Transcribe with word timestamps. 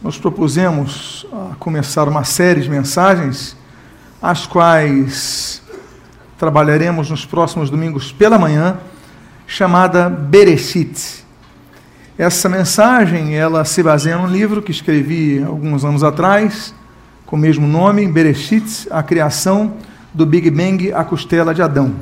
nós 0.00 0.16
propusemos 0.16 1.26
a 1.32 1.56
começar 1.56 2.06
uma 2.06 2.22
série 2.22 2.60
de 2.60 2.70
mensagens, 2.70 3.56
as 4.22 4.46
quais 4.46 5.60
trabalharemos 6.38 7.10
nos 7.10 7.24
próximos 7.24 7.68
domingos 7.68 8.12
pela 8.12 8.38
manhã, 8.38 8.78
chamada 9.44 10.08
Bereshit. 10.08 11.24
Essa 12.16 12.48
mensagem, 12.48 13.34
ela 13.36 13.64
se 13.64 13.82
baseia 13.82 14.16
num 14.16 14.28
livro 14.28 14.62
que 14.62 14.70
escrevi 14.70 15.42
alguns 15.42 15.84
anos 15.84 16.04
atrás, 16.04 16.72
com 17.26 17.34
o 17.34 17.38
mesmo 17.38 17.66
nome, 17.66 18.06
Bereshit, 18.06 18.86
a 18.90 19.02
criação 19.02 19.74
do 20.14 20.24
Big 20.24 20.48
Bang, 20.50 20.92
a 20.92 21.02
costela 21.02 21.52
de 21.52 21.60
Adão. 21.60 21.94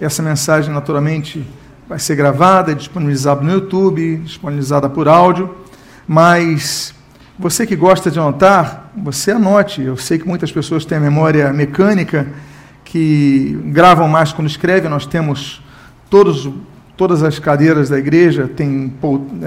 Essa 0.00 0.20
mensagem, 0.20 0.74
naturalmente, 0.74 1.46
vai 1.88 2.00
ser 2.00 2.16
gravada, 2.16 2.74
disponibilizada 2.74 3.40
no 3.40 3.52
YouTube, 3.52 4.16
disponibilizada 4.16 4.88
por 4.88 5.06
áudio, 5.06 5.54
mas 6.06 6.93
você 7.38 7.66
que 7.66 7.74
gosta 7.74 8.10
de 8.10 8.18
anotar, 8.18 8.90
você 8.96 9.32
anote. 9.32 9.82
Eu 9.82 9.96
sei 9.96 10.18
que 10.18 10.26
muitas 10.26 10.52
pessoas 10.52 10.84
têm 10.84 10.98
a 10.98 11.00
memória 11.00 11.52
mecânica, 11.52 12.28
que 12.84 13.58
gravam 13.66 14.06
mais 14.06 14.32
quando 14.32 14.48
escrevem. 14.48 14.88
Nós 14.88 15.04
temos 15.04 15.60
todos, 16.08 16.48
todas 16.96 17.22
as 17.22 17.38
cadeiras 17.38 17.88
da 17.88 17.98
igreja, 17.98 18.48
tem, 18.48 18.92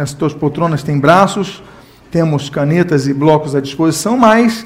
as 0.02 0.14
poltronas 0.34 0.84
têm 0.84 1.00
braços, 1.00 1.64
temos 2.12 2.50
canetas 2.50 3.08
e 3.08 3.14
blocos 3.14 3.56
à 3.56 3.62
disposição, 3.62 4.18
mas 4.18 4.66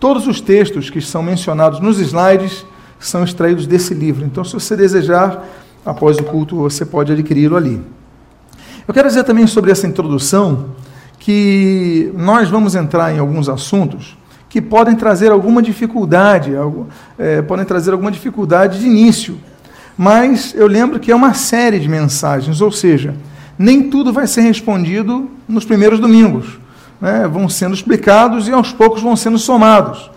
todos 0.00 0.26
os 0.26 0.40
textos 0.40 0.88
que 0.88 1.00
são 1.00 1.22
mencionados 1.22 1.78
nos 1.78 1.98
slides 1.98 2.64
são 2.98 3.22
extraídos 3.22 3.66
desse 3.66 3.92
livro. 3.92 4.24
Então, 4.24 4.44
se 4.44 4.54
você 4.54 4.74
desejar, 4.76 5.44
após 5.84 6.16
o 6.16 6.22
culto, 6.22 6.56
você 6.56 6.86
pode 6.86 7.12
adquiri-lo 7.12 7.56
ali. 7.56 7.82
Eu 8.88 8.94
quero 8.94 9.08
dizer 9.08 9.24
também 9.24 9.46
sobre 9.46 9.70
essa 9.70 9.86
introdução 9.86 10.70
que 11.22 12.12
nós 12.16 12.50
vamos 12.50 12.74
entrar 12.74 13.14
em 13.14 13.20
alguns 13.20 13.48
assuntos 13.48 14.18
que 14.48 14.60
podem 14.60 14.96
trazer 14.96 15.30
alguma 15.30 15.62
dificuldade, 15.62 16.50
é, 17.16 17.40
podem 17.40 17.64
trazer 17.64 17.92
alguma 17.92 18.10
dificuldade 18.10 18.80
de 18.80 18.86
início. 18.86 19.38
Mas 19.96 20.52
eu 20.52 20.66
lembro 20.66 20.98
que 20.98 21.12
é 21.12 21.14
uma 21.14 21.32
série 21.32 21.78
de 21.78 21.88
mensagens, 21.88 22.60
ou 22.60 22.72
seja, 22.72 23.14
nem 23.56 23.88
tudo 23.88 24.12
vai 24.12 24.26
ser 24.26 24.40
respondido 24.40 25.30
nos 25.48 25.64
primeiros 25.64 26.00
domingos. 26.00 26.58
Né? 27.00 27.28
Vão 27.28 27.48
sendo 27.48 27.72
explicados 27.72 28.48
e 28.48 28.52
aos 28.52 28.72
poucos 28.72 29.00
vão 29.00 29.14
sendo 29.14 29.38
somados. 29.38 30.10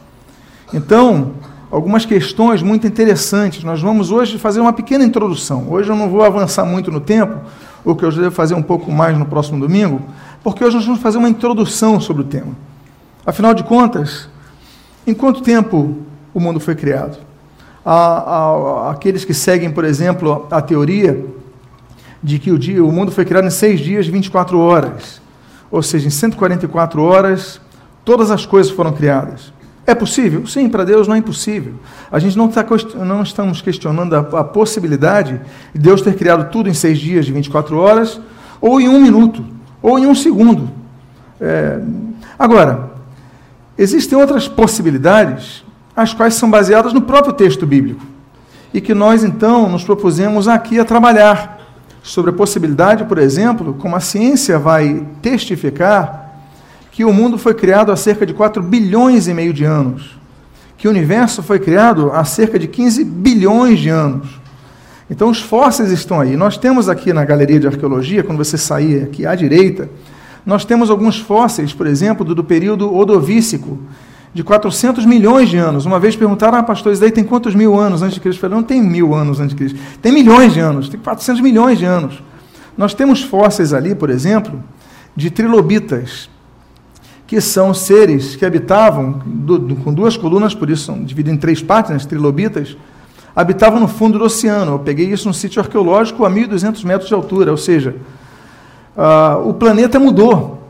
Então, 0.73 1.33
algumas 1.69 2.03
questões 2.03 2.63
muito 2.63 2.87
interessantes. 2.87 3.63
Nós 3.63 3.79
vamos 3.79 4.09
hoje 4.09 4.39
fazer 4.39 4.59
uma 4.59 4.73
pequena 4.73 5.03
introdução. 5.03 5.67
Hoje 5.69 5.87
eu 5.87 5.95
não 5.95 6.09
vou 6.09 6.23
avançar 6.23 6.65
muito 6.65 6.89
no 6.89 6.99
tempo, 6.99 7.41
o 7.85 7.95
que 7.95 8.03
eu 8.03 8.11
devo 8.11 8.31
fazer 8.31 8.55
um 8.55 8.63
pouco 8.63 8.91
mais 8.91 9.17
no 9.17 9.25
próximo 9.25 9.59
domingo, 9.59 10.01
porque 10.43 10.63
hoje 10.63 10.75
nós 10.75 10.85
vamos 10.85 11.01
fazer 11.01 11.17
uma 11.19 11.29
introdução 11.29 12.01
sobre 12.01 12.23
o 12.23 12.25
tema. 12.25 12.53
Afinal 13.25 13.53
de 13.53 13.63
contas, 13.63 14.27
em 15.05 15.13
quanto 15.13 15.41
tempo 15.41 15.95
o 16.33 16.39
mundo 16.39 16.59
foi 16.59 16.75
criado? 16.75 17.17
Há, 17.85 17.93
há, 17.93 18.91
aqueles 18.91 19.23
que 19.23 19.33
seguem, 19.33 19.71
por 19.71 19.85
exemplo, 19.85 20.47
a 20.49 20.61
teoria 20.61 21.25
de 22.21 22.39
que 22.39 22.51
o, 22.51 22.57
dia, 22.57 22.83
o 22.83 22.91
mundo 22.91 23.11
foi 23.11 23.23
criado 23.23 23.45
em 23.45 23.51
seis 23.51 23.79
dias, 23.79 24.07
24 24.07 24.57
horas. 24.57 25.21
Ou 25.69 25.83
seja, 25.83 26.07
em 26.07 26.09
144 26.09 27.01
horas, 27.03 27.61
todas 28.03 28.31
as 28.31 28.45
coisas 28.45 28.71
foram 28.71 28.91
criadas. 28.91 29.53
É 29.87 29.93
possível? 29.93 30.47
Sim, 30.47 30.67
para 30.67 30.83
Deus 30.83 31.07
não 31.07 31.15
é 31.15 31.19
impossível. 31.19 31.75
A 32.11 32.17
gente 32.17 32.35
não, 32.35 32.49
está, 32.49 32.65
não 33.05 33.21
estamos 33.21 33.61
questionando 33.61 34.15
a, 34.15 34.19
a, 34.19 34.43
possibilidade 34.43 35.39
de 35.73 35.79
Deus 35.79 36.01
ter 36.01 36.15
criado 36.15 36.49
tudo 36.51 36.67
em 36.67 36.73
seis 36.73 36.97
dias 36.97 37.25
de 37.25 37.31
24 37.31 37.77
horas, 37.77 38.19
ou 38.59 38.81
em 38.81 38.89
um 38.89 38.99
minuto 38.99 39.45
ou 39.85 39.99
em 39.99 40.07
um 40.07 40.15
segundo. 40.15 40.71
É... 41.39 41.79
Agora, 42.39 42.89
existem 43.77 44.17
outras 44.17 44.47
possibilidades, 44.47 45.63
as 45.95 46.11
quais 46.11 46.33
são 46.33 46.49
baseadas 46.49 46.91
no 46.91 47.01
próprio 47.01 47.33
texto 47.33 47.67
bíblico, 47.67 48.01
e 48.73 48.81
que 48.81 48.95
nós 48.95 49.23
então 49.23 49.69
nos 49.69 49.83
propusemos 49.83 50.47
aqui 50.47 50.79
a 50.79 50.85
trabalhar 50.85 51.61
sobre 52.01 52.31
a 52.31 52.33
possibilidade, 52.33 53.03
por 53.03 53.19
exemplo, 53.19 53.75
como 53.75 53.95
a 53.95 53.99
ciência 53.99 54.57
vai 54.57 55.05
testificar, 55.21 56.24
que 56.95 57.05
o 57.05 57.13
mundo 57.13 57.37
foi 57.37 57.53
criado 57.53 57.91
há 57.91 57.95
cerca 57.95 58.25
de 58.25 58.33
4 58.33 58.63
bilhões 58.63 59.27
e 59.27 59.33
meio 59.33 59.53
de 59.53 59.63
anos, 59.63 60.17
que 60.77 60.87
o 60.87 60.91
universo 60.91 61.43
foi 61.43 61.59
criado 61.59 62.09
há 62.11 62.23
cerca 62.23 62.57
de 62.57 62.67
15 62.67 63.03
bilhões 63.03 63.79
de 63.79 63.89
anos 63.89 64.45
então 65.09 65.29
os 65.29 65.39
fósseis 65.39 65.91
estão 65.91 66.19
aí. 66.19 66.35
Nós 66.35 66.57
temos 66.57 66.89
aqui 66.89 67.13
na 67.13 67.23
galeria 67.23 67.59
de 67.59 67.67
arqueologia, 67.67 68.23
quando 68.23 68.37
você 68.37 68.57
sair 68.57 69.03
aqui 69.03 69.25
à 69.25 69.35
direita, 69.35 69.89
nós 70.45 70.65
temos 70.65 70.89
alguns 70.89 71.19
fósseis, 71.19 71.73
por 71.73 71.87
exemplo, 71.87 72.25
do, 72.25 72.33
do 72.33 72.43
período 72.43 72.93
odovícico, 72.95 73.79
de 74.33 74.43
400 74.43 75.05
milhões 75.05 75.49
de 75.49 75.57
anos. 75.57 75.85
Uma 75.85 75.99
vez 75.99 76.15
perguntaram, 76.15 76.57
ah, 76.57 76.63
pastor, 76.63 76.91
isso 76.91 77.01
daí 77.01 77.11
tem 77.11 77.23
quantos 77.23 77.55
mil 77.55 77.79
anos 77.79 78.01
antes 78.01 78.15
de 78.15 78.19
Cristo? 78.19 78.39
Eu 78.39 78.41
falei, 78.41 78.57
não 78.57 78.63
tem 78.63 78.81
mil 78.81 79.13
anos 79.13 79.39
antes 79.39 79.51
de 79.51 79.55
Cristo. 79.55 79.79
Tem 80.01 80.11
milhões 80.11 80.53
de 80.53 80.59
anos, 80.59 80.89
tem 80.89 80.99
400 80.99 81.41
milhões 81.41 81.79
de 81.79 81.85
anos. 81.85 82.21
Nós 82.77 82.93
temos 82.93 83.23
fósseis 83.23 83.73
ali, 83.73 83.95
por 83.95 84.09
exemplo, 84.09 84.61
de 85.15 85.29
trilobitas, 85.29 86.29
que 87.27 87.41
são 87.41 87.73
seres 87.73 88.35
que 88.35 88.45
habitavam 88.45 89.21
do, 89.25 89.57
do, 89.57 89.75
com 89.77 89.93
duas 89.93 90.15
colunas, 90.15 90.53
por 90.53 90.69
isso 90.69 90.85
são 90.85 91.03
divididos 91.03 91.37
em 91.37 91.39
três 91.39 91.61
partes, 91.61 91.91
né, 91.91 91.97
trilobitas, 91.97 92.77
habitavam 93.35 93.79
no 93.79 93.87
fundo 93.87 94.19
do 94.19 94.25
oceano. 94.25 94.73
Eu 94.73 94.79
peguei 94.79 95.07
isso 95.07 95.27
num 95.27 95.33
sítio 95.33 95.61
arqueológico 95.61 96.25
a 96.25 96.29
1.200 96.29 96.85
metros 96.85 97.07
de 97.07 97.13
altura, 97.13 97.51
ou 97.51 97.57
seja, 97.57 97.95
uh, 98.95 99.47
o 99.47 99.53
planeta 99.53 99.99
mudou. 99.99 100.63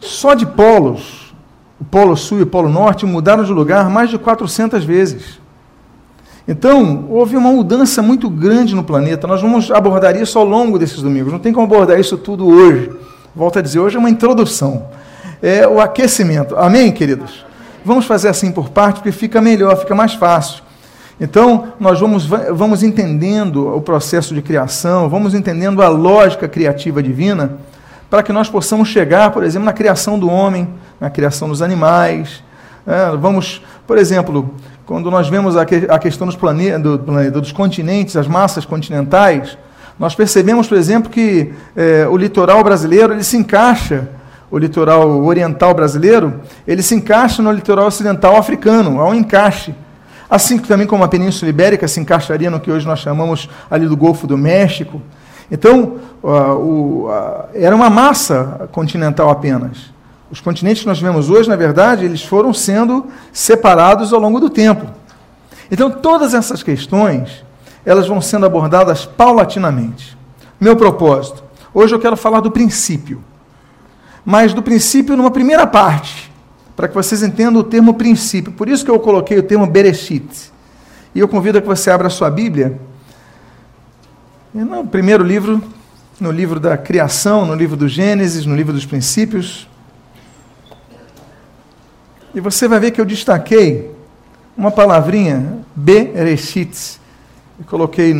Só 0.00 0.34
de 0.34 0.44
polos, 0.44 1.34
o 1.80 1.84
Polo 1.84 2.16
Sul 2.16 2.40
e 2.40 2.42
o 2.42 2.46
Polo 2.46 2.68
Norte 2.68 3.06
mudaram 3.06 3.44
de 3.44 3.52
lugar 3.52 3.88
mais 3.88 4.10
de 4.10 4.18
400 4.18 4.84
vezes. 4.84 5.40
Então, 6.48 7.06
houve 7.10 7.36
uma 7.36 7.50
mudança 7.50 8.00
muito 8.00 8.30
grande 8.30 8.74
no 8.74 8.84
planeta. 8.84 9.26
Nós 9.26 9.42
vamos 9.42 9.70
abordar 9.70 10.16
isso 10.16 10.38
ao 10.38 10.44
longo 10.44 10.78
desses 10.78 11.02
domingos. 11.02 11.32
Não 11.32 11.40
tem 11.40 11.52
como 11.52 11.66
abordar 11.66 11.98
isso 11.98 12.16
tudo 12.16 12.46
hoje. 12.46 12.90
Volto 13.34 13.58
a 13.58 13.62
dizer, 13.62 13.80
hoje 13.80 13.96
é 13.96 13.98
uma 13.98 14.08
introdução. 14.08 14.86
É 15.42 15.66
o 15.66 15.80
aquecimento. 15.80 16.56
Amém, 16.56 16.92
queridos? 16.92 17.44
Vamos 17.84 18.06
fazer 18.06 18.28
assim 18.28 18.50
por 18.50 18.70
parte, 18.70 18.96
porque 18.96 19.12
fica 19.12 19.40
melhor, 19.40 19.76
fica 19.76 19.94
mais 19.94 20.14
fácil. 20.14 20.62
Então, 21.20 21.72
nós 21.80 21.98
vamos, 21.98 22.26
vamos 22.26 22.82
entendendo 22.82 23.74
o 23.74 23.80
processo 23.80 24.34
de 24.34 24.42
criação, 24.42 25.08
vamos 25.08 25.34
entendendo 25.34 25.82
a 25.82 25.88
lógica 25.88 26.46
criativa 26.46 27.02
divina, 27.02 27.58
para 28.10 28.22
que 28.22 28.32
nós 28.32 28.48
possamos 28.48 28.88
chegar, 28.88 29.30
por 29.30 29.42
exemplo, 29.42 29.64
na 29.64 29.72
criação 29.72 30.18
do 30.18 30.28
homem, 30.28 30.68
na 31.00 31.08
criação 31.08 31.48
dos 31.48 31.62
animais. 31.62 32.42
É, 32.86 33.16
vamos, 33.16 33.62
por 33.86 33.96
exemplo, 33.96 34.54
quando 34.84 35.10
nós 35.10 35.28
vemos 35.28 35.56
a, 35.56 35.64
que, 35.64 35.86
a 35.88 35.98
questão 35.98 36.26
dos, 36.26 36.36
plane, 36.36 36.78
do, 36.78 36.98
dos 37.30 37.50
continentes, 37.50 38.16
as 38.16 38.28
massas 38.28 38.64
continentais, 38.64 39.56
nós 39.98 40.14
percebemos, 40.14 40.68
por 40.68 40.76
exemplo, 40.76 41.10
que 41.10 41.52
é, 41.74 42.06
o 42.08 42.16
litoral 42.16 42.62
brasileiro 42.62 43.14
ele 43.14 43.24
se 43.24 43.36
encaixa, 43.36 44.08
o 44.50 44.58
litoral 44.58 45.24
oriental 45.24 45.74
brasileiro, 45.74 46.40
ele 46.66 46.82
se 46.82 46.94
encaixa 46.94 47.42
no 47.42 47.50
litoral 47.50 47.86
ocidental 47.86 48.36
africano, 48.36 49.00
há 49.00 49.08
um 49.08 49.14
encaixe. 49.14 49.74
Assim 50.28 50.58
também 50.58 50.86
como 50.86 51.04
a 51.04 51.08
Península 51.08 51.48
Ibérica 51.48 51.86
se 51.86 52.00
encaixaria 52.00 52.50
no 52.50 52.60
que 52.60 52.70
hoje 52.70 52.86
nós 52.86 52.98
chamamos 52.98 53.48
ali 53.70 53.86
do 53.86 53.96
Golfo 53.96 54.26
do 54.26 54.36
México. 54.36 55.00
Então, 55.50 55.98
uh, 56.22 56.28
uh, 56.28 57.08
era 57.54 57.74
uma 57.74 57.88
massa 57.88 58.68
continental 58.72 59.30
apenas. 59.30 59.94
Os 60.30 60.40
continentes 60.40 60.82
que 60.82 60.88
nós 60.88 61.00
vemos 61.00 61.30
hoje, 61.30 61.48
na 61.48 61.54
verdade, 61.54 62.04
eles 62.04 62.24
foram 62.24 62.52
sendo 62.52 63.06
separados 63.32 64.12
ao 64.12 64.18
longo 64.18 64.40
do 64.40 64.50
tempo. 64.50 64.86
Então, 65.70 65.90
todas 65.90 66.34
essas 66.34 66.62
questões, 66.62 67.44
elas 67.84 68.08
vão 68.08 68.20
sendo 68.20 68.46
abordadas 68.46 69.04
paulatinamente. 69.04 70.18
Meu 70.58 70.74
propósito, 70.74 71.44
hoje 71.72 71.94
eu 71.94 72.00
quero 72.00 72.16
falar 72.16 72.40
do 72.40 72.50
princípio. 72.50 73.22
Mas 74.26 74.52
do 74.52 74.60
princípio 74.60 75.16
numa 75.16 75.30
primeira 75.30 75.64
parte, 75.68 76.32
para 76.74 76.88
que 76.88 76.94
vocês 76.94 77.22
entendam 77.22 77.60
o 77.60 77.64
termo 77.64 77.94
princípio. 77.94 78.50
Por 78.50 78.68
isso 78.68 78.84
que 78.84 78.90
eu 78.90 78.98
coloquei 78.98 79.38
o 79.38 79.42
termo 79.44 79.64
Bereshit. 79.68 80.52
E 81.14 81.20
eu 81.20 81.28
convido 81.28 81.58
a 81.58 81.62
que 81.62 81.66
você 81.68 81.92
abra 81.92 82.08
a 82.08 82.10
sua 82.10 82.28
Bíblia. 82.28 82.76
No 84.52 84.84
primeiro 84.84 85.22
livro, 85.22 85.62
no 86.18 86.32
livro 86.32 86.58
da 86.58 86.76
criação, 86.76 87.46
no 87.46 87.54
livro 87.54 87.76
do 87.76 87.86
Gênesis, 87.86 88.44
no 88.44 88.56
livro 88.56 88.72
dos 88.72 88.84
princípios. 88.84 89.68
E 92.34 92.40
você 92.40 92.66
vai 92.66 92.80
ver 92.80 92.90
que 92.90 93.00
eu 93.00 93.04
destaquei 93.04 93.94
uma 94.56 94.72
palavrinha, 94.72 95.60
Bereshit. 95.74 96.98
E 97.60 97.64
coloquei 97.64 98.12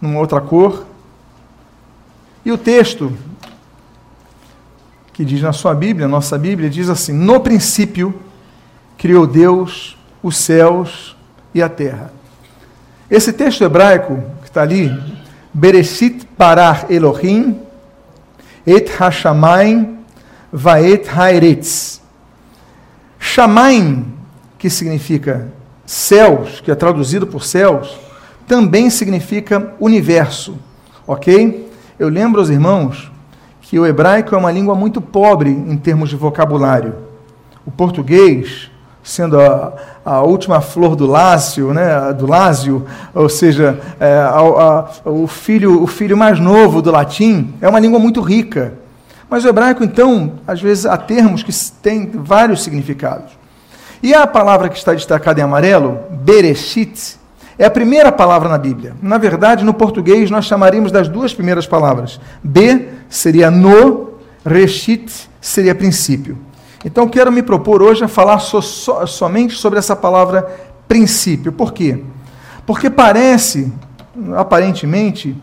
numa 0.00 0.18
outra 0.18 0.40
cor. 0.40 0.84
E 2.44 2.50
o 2.50 2.58
texto 2.58 3.16
que 5.22 5.26
diz 5.26 5.40
na 5.40 5.52
sua 5.52 5.72
Bíblia, 5.72 6.08
nossa 6.08 6.36
Bíblia, 6.36 6.68
diz 6.68 6.90
assim: 6.90 7.12
No 7.12 7.38
princípio 7.38 8.12
criou 8.98 9.24
Deus 9.24 9.96
os 10.20 10.36
céus 10.36 11.16
e 11.54 11.62
a 11.62 11.68
terra. 11.68 12.12
Esse 13.08 13.32
texto 13.32 13.62
hebraico 13.62 14.20
que 14.40 14.48
está 14.48 14.62
ali, 14.62 14.92
Bereshit 15.54 16.26
parar 16.36 16.90
Elohim, 16.90 17.56
et 18.66 18.90
hashamayim 18.98 19.98
Vaet 20.52 21.08
Haeretz. 21.08 22.02
Shamaim, 23.20 24.06
que 24.58 24.68
significa 24.68 25.52
céus, 25.86 26.60
que 26.60 26.72
é 26.72 26.74
traduzido 26.74 27.28
por 27.28 27.44
céus, 27.44 27.96
também 28.48 28.90
significa 28.90 29.72
universo, 29.78 30.58
ok? 31.06 31.70
Eu 31.96 32.08
lembro 32.08 32.40
aos 32.40 32.50
irmãos 32.50 33.11
que 33.72 33.78
o 33.78 33.86
hebraico 33.86 34.34
é 34.34 34.38
uma 34.38 34.52
língua 34.52 34.74
muito 34.74 35.00
pobre 35.00 35.48
em 35.48 35.78
termos 35.78 36.10
de 36.10 36.14
vocabulário. 36.14 36.92
O 37.64 37.70
português, 37.70 38.70
sendo 39.02 39.40
a, 39.40 39.72
a 40.04 40.20
última 40.20 40.60
flor 40.60 40.94
do 40.94 41.06
lácio, 41.06 41.72
né, 41.72 42.12
do 42.12 42.26
lásio, 42.26 42.84
ou 43.14 43.30
seja, 43.30 43.80
é, 43.98 44.12
a, 44.12 44.28
a, 45.06 45.08
o, 45.08 45.26
filho, 45.26 45.82
o 45.82 45.86
filho 45.86 46.18
mais 46.18 46.38
novo 46.38 46.82
do 46.82 46.90
latim, 46.90 47.54
é 47.62 47.68
uma 47.68 47.80
língua 47.80 47.98
muito 47.98 48.20
rica. 48.20 48.74
Mas 49.30 49.42
o 49.42 49.48
hebraico, 49.48 49.82
então, 49.82 50.34
às 50.46 50.60
vezes 50.60 50.84
há 50.84 50.98
termos 50.98 51.42
que 51.42 51.52
têm 51.80 52.10
vários 52.12 52.62
significados. 52.62 53.32
E 54.02 54.12
a 54.12 54.26
palavra 54.26 54.68
que 54.68 54.76
está 54.76 54.92
destacada 54.92 55.40
em 55.40 55.44
amarelo, 55.44 55.98
Bereshit, 56.10 57.18
é 57.58 57.64
a 57.64 57.70
primeira 57.70 58.10
palavra 58.10 58.48
na 58.48 58.58
Bíblia. 58.58 58.94
Na 59.02 59.18
verdade, 59.18 59.64
no 59.64 59.74
português, 59.74 60.30
nós 60.30 60.44
chamaríamos 60.44 60.90
das 60.90 61.08
duas 61.08 61.34
primeiras 61.34 61.66
palavras. 61.66 62.20
B 62.42 62.88
seria 63.08 63.50
no, 63.50 64.14
Reshit 64.44 65.28
seria 65.40 65.74
princípio. 65.74 66.38
Então, 66.84 67.08
quero 67.08 67.30
me 67.30 67.42
propor 67.42 67.82
hoje 67.82 68.04
a 68.04 68.08
falar 68.08 68.38
so, 68.40 68.60
so, 68.60 69.06
somente 69.06 69.54
sobre 69.56 69.78
essa 69.78 69.94
palavra 69.94 70.50
princípio. 70.88 71.52
Por 71.52 71.72
quê? 71.72 72.02
Porque 72.66 72.90
parece, 72.90 73.72
aparentemente, 74.36 75.36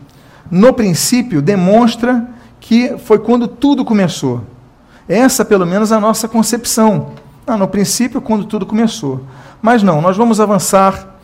no 0.50 0.72
princípio, 0.72 1.40
demonstra 1.40 2.28
que 2.58 2.96
foi 2.98 3.18
quando 3.18 3.48
tudo 3.48 3.84
começou. 3.84 4.42
Essa, 5.08 5.44
pelo 5.44 5.66
menos, 5.66 5.90
é 5.92 5.94
a 5.94 6.00
nossa 6.00 6.28
concepção. 6.28 7.12
Ah, 7.46 7.56
no 7.56 7.66
princípio, 7.66 8.20
quando 8.20 8.44
tudo 8.44 8.66
começou. 8.66 9.22
Mas 9.62 9.82
não, 9.82 10.00
nós 10.00 10.16
vamos 10.16 10.40
avançar 10.40 11.19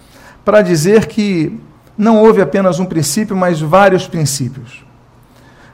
para 0.47 0.63
dizer 0.63 1.07
que 1.07 1.61
não 1.99 2.23
houve 2.23 2.41
apenas 2.41 2.79
um 2.79 2.87
princípio, 2.87 3.37
mas 3.37 3.61
vários 3.61 4.07
princípios. 4.07 4.83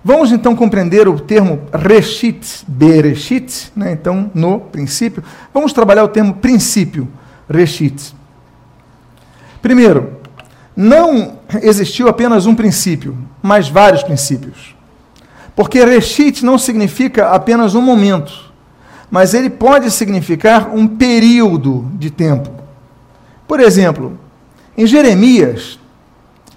Vamos 0.03 0.33
então 0.33 0.57
compreender 0.57 1.07
o 1.07 1.21
termo 1.21 1.61
reshit, 1.73 2.65
bereshit, 2.67 3.71
né? 3.77 3.93
então 3.93 4.29
no 4.35 4.59
princípio. 4.59 5.23
Vamos 5.55 5.73
trabalhar 5.73 6.03
o 6.03 6.09
termo 6.09 6.35
princípio, 6.35 7.07
reshit. 7.49 8.13
Primeiro, 9.61 10.15
não 10.75 11.39
existiu 11.63 12.09
apenas 12.09 12.47
um 12.47 12.55
princípio, 12.55 13.17
mas 13.41 13.69
vários 13.69 14.03
princípios. 14.03 14.75
Porque 15.55 15.85
reshit 15.85 16.45
não 16.45 16.59
significa 16.59 17.29
apenas 17.29 17.77
um 17.77 17.83
momento 17.83 18.51
mas 19.13 19.35
ele 19.35 19.51
pode 19.51 19.91
significar 19.91 20.75
um 20.75 20.89
período 20.89 21.87
de 21.99 22.11
tempo. 22.11 22.51
Por 23.47 23.61
exemplo, 23.61 24.19
em 24.77 24.87
Jeremias, 24.87 25.79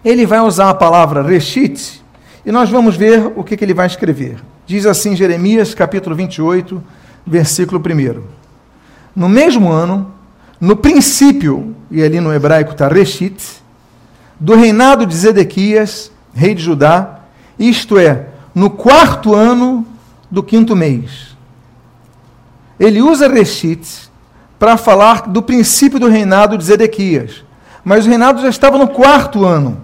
ele 0.04 0.26
vai 0.26 0.40
usar 0.40 0.70
a 0.70 0.74
palavra 0.74 1.22
reshit, 1.22 2.04
e 2.46 2.52
nós 2.52 2.70
vamos 2.70 2.96
ver 2.96 3.32
o 3.36 3.44
que, 3.44 3.58
que 3.58 3.66
ele 3.66 3.74
vai 3.74 3.88
escrever. 3.88 4.38
Diz 4.66 4.86
assim 4.86 5.16
Jeremias, 5.16 5.74
capítulo 5.74 6.16
28, 6.16 6.84
versículo 7.26 7.82
1. 7.82 8.22
No 9.16 9.28
mesmo 9.28 9.72
ano, 9.72 10.12
no 10.60 10.76
princípio, 10.76 11.76
e 11.90 12.04
ali 12.04 12.20
no 12.20 12.34
hebraico 12.34 12.72
está 12.72 12.88
reshit, 12.88 13.62
do 14.40 14.56
reinado 14.56 15.06
de 15.06 15.16
Zedequias, 15.16 16.12
rei 16.34 16.54
de 16.54 16.62
Judá, 16.62 17.22
isto 17.58 17.98
é, 17.98 18.28
no 18.54 18.70
quarto 18.70 19.34
ano 19.34 19.86
do 20.30 20.44
quinto 20.44 20.76
mês 20.76 21.36
ele 22.80 23.02
usa 23.02 23.28
Reshit 23.28 24.10
para 24.60 24.78
falar 24.78 25.28
do 25.28 25.42
princípio 25.42 26.00
do 26.00 26.08
reinado 26.08 26.58
de 26.58 26.64
Zedequias. 26.64 27.44
Mas 27.86 28.06
o 28.06 28.10
reinado 28.10 28.42
já 28.42 28.50
estava 28.50 28.80
no 28.80 28.88
quarto 28.88 29.46
ano. 29.46 29.80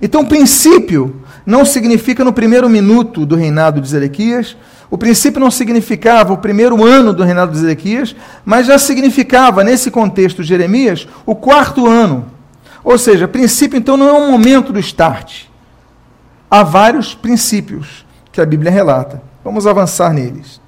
Então, 0.00 0.24
princípio 0.24 1.20
não 1.44 1.64
significa 1.64 2.24
no 2.24 2.32
primeiro 2.32 2.68
minuto 2.68 3.26
do 3.26 3.34
reinado 3.34 3.80
de 3.80 3.88
Zedequias, 3.88 4.56
o 4.90 4.96
princípio 4.96 5.40
não 5.40 5.50
significava 5.50 6.32
o 6.32 6.38
primeiro 6.38 6.82
ano 6.84 7.12
do 7.12 7.22
reinado 7.22 7.52
de 7.52 7.58
Zedequias, 7.58 8.14
mas 8.44 8.66
já 8.66 8.78
significava, 8.78 9.62
nesse 9.64 9.90
contexto 9.90 10.42
de 10.42 10.48
Jeremias, 10.48 11.06
o 11.26 11.34
quarto 11.34 11.86
ano. 11.86 12.26
Ou 12.82 12.96
seja, 12.96 13.28
princípio 13.28 13.76
então 13.76 13.96
não 13.96 14.08
é 14.08 14.12
um 14.12 14.30
momento 14.30 14.72
do 14.72 14.78
start. 14.78 15.44
Há 16.50 16.62
vários 16.62 17.14
princípios 17.14 18.06
que 18.32 18.40
a 18.40 18.46
Bíblia 18.46 18.70
relata. 18.70 19.20
Vamos 19.44 19.66
avançar 19.66 20.12
neles. 20.12 20.60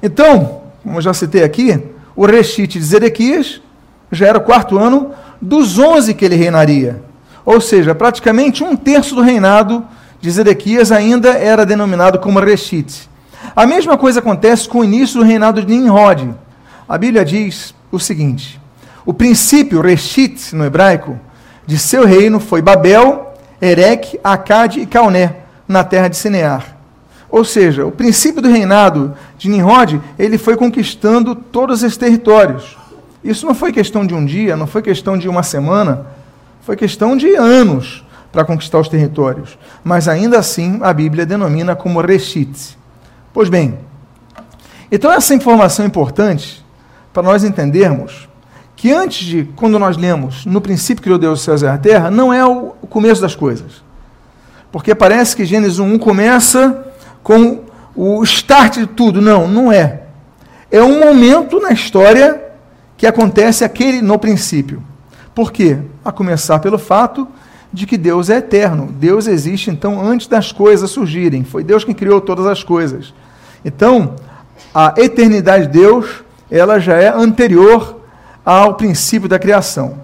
Então, 0.00 0.62
como 0.82 0.98
eu 0.98 1.02
já 1.02 1.12
citei 1.12 1.42
aqui, 1.42 1.82
o 2.14 2.26
reshit 2.26 2.78
de 2.78 2.84
Zedequias 2.84 3.60
já 4.16 4.28
era 4.28 4.38
o 4.38 4.42
quarto 4.42 4.78
ano 4.78 5.12
dos 5.40 5.78
onze 5.78 6.14
que 6.14 6.24
ele 6.24 6.36
reinaria. 6.36 7.02
Ou 7.44 7.60
seja, 7.60 7.94
praticamente 7.94 8.64
um 8.64 8.74
terço 8.74 9.14
do 9.14 9.22
reinado 9.22 9.84
de 10.20 10.30
Zedequias 10.30 10.90
ainda 10.90 11.30
era 11.30 11.64
denominado 11.64 12.18
como 12.18 12.40
reshit. 12.40 13.08
A 13.54 13.66
mesma 13.66 13.96
coisa 13.96 14.18
acontece 14.18 14.68
com 14.68 14.78
o 14.80 14.84
início 14.84 15.20
do 15.20 15.24
reinado 15.24 15.62
de 15.62 15.72
Nimrod. 15.72 16.34
A 16.88 16.98
Bíblia 16.98 17.24
diz 17.24 17.74
o 17.92 17.98
seguinte: 17.98 18.60
o 19.04 19.14
princípio, 19.14 19.80
reshit 19.80 20.54
no 20.54 20.64
hebraico, 20.64 21.18
de 21.66 21.78
seu 21.78 22.04
reino 22.04 22.40
foi 22.40 22.60
Babel, 22.60 23.34
Erech, 23.60 24.18
Acade 24.22 24.80
e 24.80 24.86
Cauné, 24.86 25.36
na 25.68 25.84
terra 25.84 26.08
de 26.08 26.16
Sinear. 26.16 26.76
Ou 27.28 27.44
seja, 27.44 27.84
o 27.84 27.92
princípio 27.92 28.40
do 28.40 28.48
reinado 28.48 29.14
de 29.36 29.48
Nimrod, 29.48 30.00
ele 30.18 30.38
foi 30.38 30.56
conquistando 30.56 31.34
todos 31.34 31.82
esses 31.82 31.96
territórios. 31.96 32.76
Isso 33.26 33.44
não 33.44 33.56
foi 33.56 33.72
questão 33.72 34.06
de 34.06 34.14
um 34.14 34.24
dia, 34.24 34.56
não 34.56 34.68
foi 34.68 34.80
questão 34.80 35.18
de 35.18 35.28
uma 35.28 35.42
semana, 35.42 36.06
foi 36.60 36.76
questão 36.76 37.16
de 37.16 37.34
anos 37.34 38.04
para 38.30 38.44
conquistar 38.44 38.78
os 38.78 38.88
territórios. 38.88 39.58
Mas 39.82 40.06
ainda 40.06 40.38
assim, 40.38 40.78
a 40.80 40.92
Bíblia 40.92 41.26
denomina 41.26 41.74
como 41.74 42.00
Reshit. 42.00 42.78
Pois 43.32 43.48
bem, 43.48 43.80
então 44.92 45.12
essa 45.12 45.34
informação 45.34 45.84
é 45.84 45.88
importante 45.88 46.64
para 47.12 47.24
nós 47.24 47.42
entendermos 47.42 48.28
que 48.76 48.92
antes 48.92 49.26
de, 49.26 49.44
quando 49.56 49.76
nós 49.76 49.96
lemos 49.96 50.46
no 50.46 50.60
princípio 50.60 51.02
criou 51.02 51.18
Deus 51.18 51.40
os 51.40 51.44
céus 51.44 51.62
e 51.62 51.66
a 51.66 51.76
terra, 51.76 52.12
não 52.12 52.32
é 52.32 52.46
o 52.46 52.74
começo 52.88 53.20
das 53.20 53.34
coisas. 53.34 53.82
Porque 54.70 54.94
parece 54.94 55.34
que 55.34 55.44
Gênesis 55.44 55.80
1 55.80 55.98
começa 55.98 56.92
com 57.24 57.64
o 57.96 58.22
start 58.22 58.78
de 58.78 58.86
tudo. 58.86 59.20
Não, 59.20 59.48
não 59.48 59.72
é. 59.72 60.02
É 60.70 60.80
um 60.80 61.00
momento 61.00 61.58
na 61.58 61.72
história 61.72 62.45
que 62.96 63.06
acontece 63.06 63.64
aquele 63.64 64.00
no 64.00 64.18
princípio. 64.18 64.82
Por 65.34 65.52
quê? 65.52 65.78
A 66.04 66.10
começar 66.10 66.58
pelo 66.60 66.78
fato 66.78 67.28
de 67.72 67.86
que 67.86 67.98
Deus 67.98 68.30
é 68.30 68.38
eterno. 68.38 68.88
Deus 68.90 69.26
existe 69.26 69.70
então 69.70 70.00
antes 70.00 70.26
das 70.26 70.50
coisas 70.50 70.90
surgirem. 70.90 71.44
Foi 71.44 71.62
Deus 71.62 71.84
quem 71.84 71.94
criou 71.94 72.20
todas 72.20 72.46
as 72.46 72.64
coisas. 72.64 73.12
Então, 73.64 74.14
a 74.74 74.94
eternidade 74.96 75.66
de 75.66 75.78
Deus, 75.78 76.24
ela 76.50 76.78
já 76.78 76.96
é 76.96 77.08
anterior 77.08 78.00
ao 78.44 78.74
princípio 78.74 79.28
da 79.28 79.38
criação. 79.38 79.98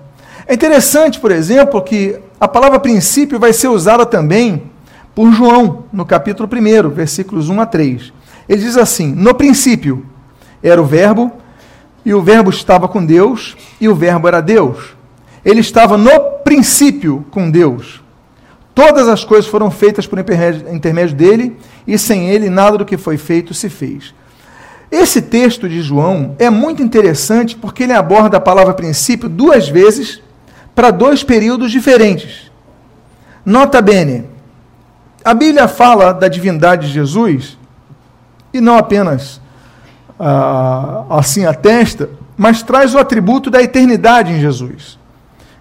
É 0.47 0.55
interessante, 0.55 1.21
por 1.21 1.31
exemplo, 1.31 1.81
que 1.81 2.19
a 2.41 2.49
palavra 2.49 2.81
princípio 2.81 3.39
vai 3.39 3.53
ser 3.53 3.69
usada 3.69 4.05
também 4.05 4.65
por 5.15 5.33
João, 5.33 5.85
no 5.93 6.05
capítulo 6.05 6.49
1, 6.53 6.91
versículos 6.91 7.49
1 7.49 7.61
a 7.61 7.67
3. 7.67 8.13
Ele 8.49 8.63
diz 8.63 8.77
assim: 8.77 9.15
No 9.15 9.35
princípio 9.35 10.05
era 10.63 10.81
o 10.81 10.85
Verbo, 10.85 11.33
e 12.05 12.13
o 12.13 12.23
Verbo 12.23 12.51
estava 12.51 12.89
com 12.89 13.05
Deus, 13.05 13.57
e 13.81 13.89
o 13.89 13.95
Verbo 13.95 14.29
era 14.29 14.41
Deus. 14.41 14.97
Ele 15.45 15.61
estava 15.61 15.97
no 15.97 16.21
princípio 16.45 17.25
com 17.31 17.51
Deus. 17.51 18.03
Todas 18.75 19.09
as 19.09 19.25
coisas 19.25 19.51
foram 19.51 19.71
feitas 19.71 20.07
por 20.07 20.19
intermédio 20.19 21.17
dele, 21.17 21.57
e 21.87 21.99
sem 21.99 22.31
ele 22.31 22.49
nada 22.49 22.79
do 22.79 22.85
que 22.85 22.97
foi 22.97 23.19
feito 23.19 23.53
se 23.53 23.69
fez. 23.69 24.15
Esse 24.91 25.23
texto 25.23 25.69
de 25.69 25.81
João 25.83 26.37
é 26.39 26.51
muito 26.51 26.83
interessante 26.83 27.57
porque 27.57 27.85
ele 27.85 27.93
aborda 27.93 28.37
a 28.37 28.41
palavra 28.41 28.75
princípio 28.75 29.29
duas 29.29 29.69
vezes 29.69 30.23
para 30.75 30.91
dois 30.91 31.23
períodos 31.23 31.71
diferentes. 31.71 32.51
Nota 33.45 33.81
bene, 33.81 34.27
a 35.25 35.35
Bíblia 35.35 35.69
fala 35.69 36.13
da 36.13 36.29
divindade 36.29 36.89
de 36.89 36.93
Jesus, 36.93 37.59
e 38.53 38.61
não 38.61 38.77
apenas 38.77 39.41
ah, 40.19 41.05
assim 41.11 41.45
atesta, 41.45 42.11
mas 42.37 42.63
traz 42.63 42.95
o 42.95 42.99
atributo 42.99 43.51
da 43.51 43.63
eternidade 43.63 44.33
em 44.33 44.41
Jesus. 44.41 44.99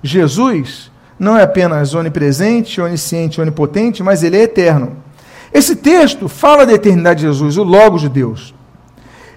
Jesus 0.04 0.92
não 1.20 1.38
é 1.38 1.44
apenas 1.44 1.94
onipresente, 1.94 2.82
onisciente, 2.82 3.40
onipotente, 3.40 4.02
mas 4.02 4.24
ele 4.24 4.38
é 4.38 4.44
eterno. 4.44 4.98
Esse 5.54 5.76
texto 5.76 6.28
fala 6.28 6.66
da 6.66 6.74
eternidade 6.74 7.22
de 7.22 7.28
Jesus, 7.28 7.58
o 7.58 7.64
Logos 7.64 8.02
de 8.02 8.10
Deus. 8.10 8.54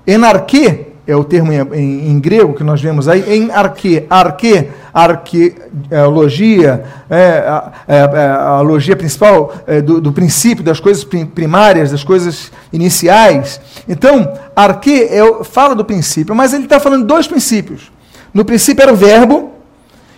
Enarque 0.07 0.94
é 1.07 1.15
o 1.15 1.23
termo 1.23 1.53
em, 1.53 1.61
em, 1.75 2.11
em, 2.11 2.19
grego 2.19 2.55
que 2.55 2.65
nós 2.65 2.81
vemos 2.81 3.09
aí, 3.09 3.25
em 3.29 3.51
arque, 3.51 4.07
arque, 4.09 4.69
arqueologia, 4.93 6.85
é, 7.11 7.45
a, 7.47 7.73
é, 7.87 7.97
é, 7.97 8.29
a, 8.31 8.61
logia 8.61 8.97
principal 8.97 9.55
é, 9.67 9.83
do, 9.83 10.01
do, 10.01 10.13
princípio, 10.13 10.65
das 10.65 10.81
coisas 10.81 11.05
primárias, 11.05 11.91
das 11.91 12.03
coisas 12.03 12.51
iniciais. 12.73 13.61
Então, 13.87 14.33
arque 14.57 15.03
é, 15.03 15.45
fala 15.45 15.75
do 15.75 15.85
princípio, 15.85 16.35
mas 16.35 16.55
ele 16.55 16.65
está 16.65 16.81
falando 16.81 17.07
dois 17.07 17.27
princípios. 17.27 17.93
No 18.33 18.45
princípio 18.45 18.83
era 18.83 18.93
o 18.93 18.97
verbo, 18.97 19.53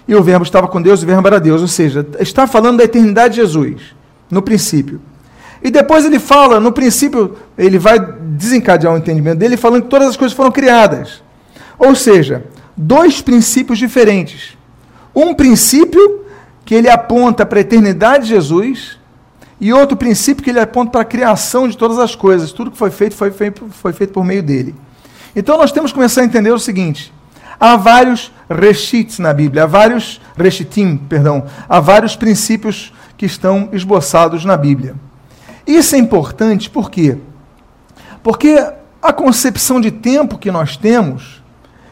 e 0.06 0.14
o 0.14 0.22
verbo 0.22 0.44
estava 0.44 0.68
com 0.68 0.80
Deus, 0.80 1.00
e 1.00 1.04
o 1.04 1.06
verbo 1.08 1.26
era 1.26 1.40
Deus, 1.40 1.62
ou 1.62 1.68
seja, 1.68 2.06
está 2.20 2.46
falando 2.46 2.78
da 2.78 2.84
eternidade 2.84 3.34
de 3.34 3.40
Jesus, 3.40 3.82
no 4.30 4.40
princípio. 4.40 5.00
E 5.66 5.70
depois 5.70 6.04
ele 6.04 6.20
fala, 6.20 6.60
no 6.60 6.70
princípio, 6.70 7.36
ele 7.58 7.76
vai 7.76 7.98
desencadear 7.98 8.94
o 8.94 8.96
entendimento 8.96 9.38
dele 9.38 9.56
falando 9.56 9.82
que 9.82 9.88
todas 9.88 10.10
as 10.10 10.16
coisas 10.16 10.36
foram 10.36 10.52
criadas. 10.52 11.24
Ou 11.76 11.92
seja, 11.96 12.44
dois 12.76 13.20
princípios 13.20 13.76
diferentes. 13.76 14.56
Um 15.12 15.34
princípio 15.34 16.24
que 16.64 16.72
ele 16.72 16.88
aponta 16.88 17.44
para 17.44 17.58
a 17.58 17.62
eternidade 17.62 18.26
de 18.26 18.28
Jesus 18.28 18.96
e 19.60 19.72
outro 19.72 19.96
princípio 19.96 20.44
que 20.44 20.50
ele 20.50 20.60
aponta 20.60 20.92
para 20.92 21.00
a 21.00 21.04
criação 21.04 21.66
de 21.66 21.76
todas 21.76 21.98
as 21.98 22.14
coisas. 22.14 22.52
Tudo 22.52 22.70
que 22.70 22.78
foi 22.78 22.92
feito 22.92 23.16
foi 23.16 23.32
feito, 23.32 23.66
foi 23.68 23.92
feito 23.92 24.12
por 24.12 24.24
meio 24.24 24.44
dele. 24.44 24.72
Então 25.34 25.58
nós 25.58 25.72
temos 25.72 25.90
que 25.90 25.96
começar 25.96 26.20
a 26.20 26.24
entender 26.24 26.52
o 26.52 26.60
seguinte: 26.60 27.12
há 27.58 27.74
vários 27.74 28.30
reshits 28.48 29.18
na 29.18 29.32
Bíblia, 29.32 29.64
há 29.64 29.66
vários 29.66 30.20
reshitim, 30.36 30.96
perdão, 30.96 31.44
há 31.68 31.80
vários 31.80 32.14
princípios 32.14 32.92
que 33.16 33.26
estão 33.26 33.68
esboçados 33.72 34.44
na 34.44 34.56
Bíblia. 34.56 34.94
Isso 35.66 35.94
é 35.94 35.98
importante 35.98 36.70
por 36.70 36.90
quê? 36.90 37.18
Porque 38.22 38.56
a 39.02 39.12
concepção 39.12 39.80
de 39.80 39.90
tempo 39.90 40.38
que 40.38 40.50
nós 40.50 40.76
temos 40.76 41.42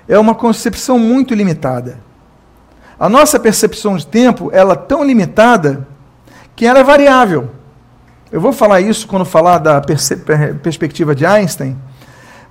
é 0.09 0.19
uma 0.19 0.35
concepção 0.35 0.99
muito 0.99 1.35
limitada. 1.35 2.01
A 2.99 3.09
nossa 3.09 3.41
percepção 3.41 3.97
de 3.97 4.07
tempo, 4.07 4.51
ela 4.53 4.75
é 4.75 4.77
tão 4.77 5.03
limitada 5.03 5.87
que 6.55 6.67
ela 6.67 6.79
é 6.79 6.85
variável. 6.85 7.51
Eu 8.31 8.41
vou 8.41 8.53
falar 8.53 8.81
isso 8.81 9.07
quando 9.07 9.25
falar 9.25 9.59
da 9.59 9.81
perspectiva 10.63 11.15
de 11.15 11.27
Einstein, 11.27 11.77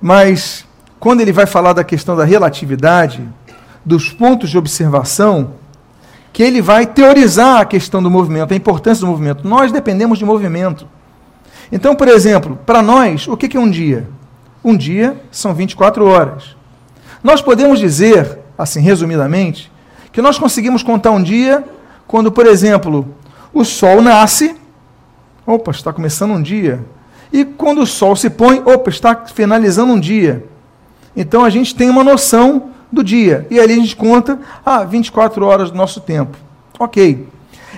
mas 0.00 0.66
quando 1.00 1.20
ele 1.20 1.32
vai 1.32 1.46
falar 1.46 1.72
da 1.72 1.84
questão 1.84 2.16
da 2.16 2.24
relatividade, 2.24 3.26
dos 3.84 4.10
pontos 4.10 4.50
de 4.50 4.56
observação, 4.56 5.52
que 6.32 6.42
ele 6.42 6.62
vai 6.62 6.86
teorizar 6.86 7.60
a 7.60 7.64
questão 7.64 8.02
do 8.02 8.10
movimento, 8.10 8.52
a 8.52 8.56
importância 8.56 9.02
do 9.02 9.10
movimento. 9.10 9.46
Nós 9.46 9.70
dependemos 9.70 10.18
de 10.18 10.24
movimento. 10.24 10.88
Então, 11.70 11.94
por 11.94 12.08
exemplo, 12.08 12.58
para 12.64 12.82
nós, 12.82 13.26
o 13.28 13.36
que 13.36 13.56
é 13.56 13.60
um 13.60 13.70
dia? 13.70 14.08
Um 14.62 14.76
dia 14.76 15.16
são 15.30 15.54
24 15.54 16.06
horas. 16.06 16.56
Nós 17.22 17.40
podemos 17.40 17.78
dizer, 17.78 18.38
assim, 18.56 18.80
resumidamente, 18.80 19.70
que 20.12 20.22
nós 20.22 20.38
conseguimos 20.38 20.82
contar 20.82 21.10
um 21.10 21.22
dia 21.22 21.64
quando, 22.06 22.30
por 22.30 22.46
exemplo, 22.46 23.14
o 23.52 23.64
sol 23.64 24.00
nasce, 24.02 24.56
opa, 25.46 25.70
está 25.70 25.92
começando 25.92 26.32
um 26.32 26.42
dia. 26.42 26.84
E 27.32 27.44
quando 27.44 27.80
o 27.82 27.86
sol 27.86 28.14
se 28.14 28.30
põe, 28.30 28.62
opa, 28.64 28.90
está 28.90 29.24
finalizando 29.26 29.92
um 29.92 30.00
dia. 30.00 30.44
Então 31.16 31.44
a 31.44 31.50
gente 31.50 31.74
tem 31.74 31.90
uma 31.90 32.04
noção 32.04 32.70
do 32.92 33.02
dia. 33.02 33.46
E 33.50 33.58
ali 33.58 33.72
a 33.72 33.76
gente 33.76 33.96
conta, 33.96 34.38
ah, 34.64 34.84
24 34.84 35.44
horas 35.44 35.70
do 35.70 35.76
nosso 35.76 36.00
tempo. 36.00 36.36
Ok. 36.78 37.28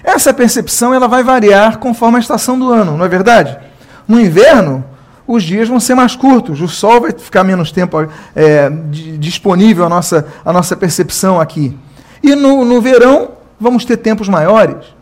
Essa 0.05 0.33
percepção 0.33 0.95
ela 0.95 1.09
vai 1.09 1.23
variar 1.23 1.79
conforme 1.79 2.19
a 2.19 2.21
estação 2.21 2.59
do 2.59 2.71
ano, 2.71 2.97
não 2.97 3.05
é 3.05 3.09
verdade? 3.09 3.59
No 4.07 4.21
inverno, 4.21 4.85
os 5.27 5.43
dias 5.43 5.69
vão 5.69 5.81
ser 5.81 5.95
mais 5.95 6.15
curtos, 6.15 6.61
o 6.61 6.69
sol 6.69 7.01
vai 7.01 7.13
ficar 7.13 7.43
menos 7.43 7.73
tempo 7.73 8.07
é, 8.35 8.71
disponível 9.19 9.85
à 9.85 9.89
nossa, 9.89 10.27
à 10.45 10.53
nossa 10.53 10.77
percepção 10.77 11.41
aqui. 11.41 11.77
E 12.23 12.35
no, 12.35 12.65
no 12.65 12.81
verão, 12.81 13.31
vamos 13.59 13.85
ter 13.85 13.97
tempos 13.97 14.29
maiores. 14.29 14.95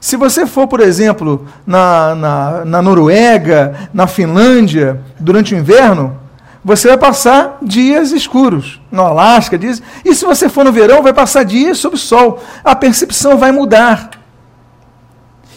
Se 0.00 0.16
você 0.16 0.46
for, 0.46 0.66
por 0.66 0.80
exemplo, 0.80 1.46
na, 1.66 2.14
na, 2.14 2.64
na 2.64 2.82
Noruega, 2.82 3.90
na 3.92 4.06
Finlândia, 4.06 5.00
durante 5.18 5.54
o 5.54 5.58
inverno, 5.58 6.18
você 6.64 6.88
vai 6.88 6.98
passar 6.98 7.58
dias 7.62 8.10
escuros. 8.10 8.80
No 8.90 9.02
Alasca, 9.02 9.58
dias. 9.58 9.82
E 10.04 10.14
se 10.14 10.24
você 10.24 10.48
for 10.48 10.64
no 10.64 10.72
verão, 10.72 11.02
vai 11.02 11.12
passar 11.12 11.44
dias 11.44 11.78
sob 11.78 11.96
sol. 11.96 12.42
A 12.64 12.74
percepção 12.74 13.36
vai 13.36 13.52
mudar. 13.52 14.10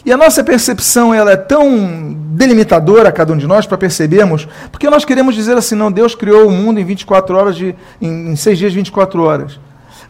E 0.05 0.12
a 0.12 0.17
nossa 0.17 0.43
percepção 0.43 1.13
ela 1.13 1.31
é 1.31 1.38
tão 1.38 2.13
delimitadora 2.13 3.10
a 3.10 3.12
cada 3.12 3.31
um 3.31 3.38
de 3.38 3.48
nós 3.48 3.65
para 3.65 3.77
percebermos, 3.77 4.48
porque 4.72 4.89
nós 4.89 5.05
queremos 5.05 5.33
dizer 5.33 5.57
assim, 5.57 5.75
não, 5.75 5.91
Deus 5.91 6.13
criou 6.13 6.48
o 6.48 6.51
mundo 6.51 6.79
em 6.79 6.83
24 6.83 7.36
horas, 7.36 7.55
de, 7.55 7.74
em, 8.01 8.31
em 8.31 8.36
seis 8.36 8.57
dias, 8.57 8.74
24 8.74 9.24
horas. 9.24 9.60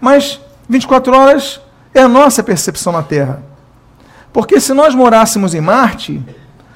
Mas 0.02 0.40
24 0.68 1.16
horas 1.16 1.62
é 1.94 2.02
a 2.02 2.08
nossa 2.08 2.42
percepção 2.42 2.92
na 2.92 3.04
Terra. 3.04 3.44
Porque 4.32 4.60
se 4.60 4.74
nós 4.74 4.96
morássemos 4.96 5.54
em 5.54 5.62
Marte, 5.62 6.20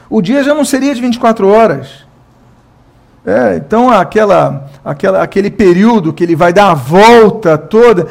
o 0.09 0.21
dia 0.21 0.43
já 0.43 0.53
não 0.53 0.63
seria 0.63 0.93
de 0.93 1.01
24 1.01 1.47
horas. 1.47 2.06
É, 3.29 3.57
então, 3.57 3.89
aquela, 3.89 4.69
aquela, 4.85 5.21
aquele 5.21 5.51
período 5.51 6.13
que 6.13 6.23
ele 6.23 6.33
vai 6.33 6.53
dar 6.53 6.71
a 6.71 6.73
volta 6.73 7.57
toda, 7.57 8.05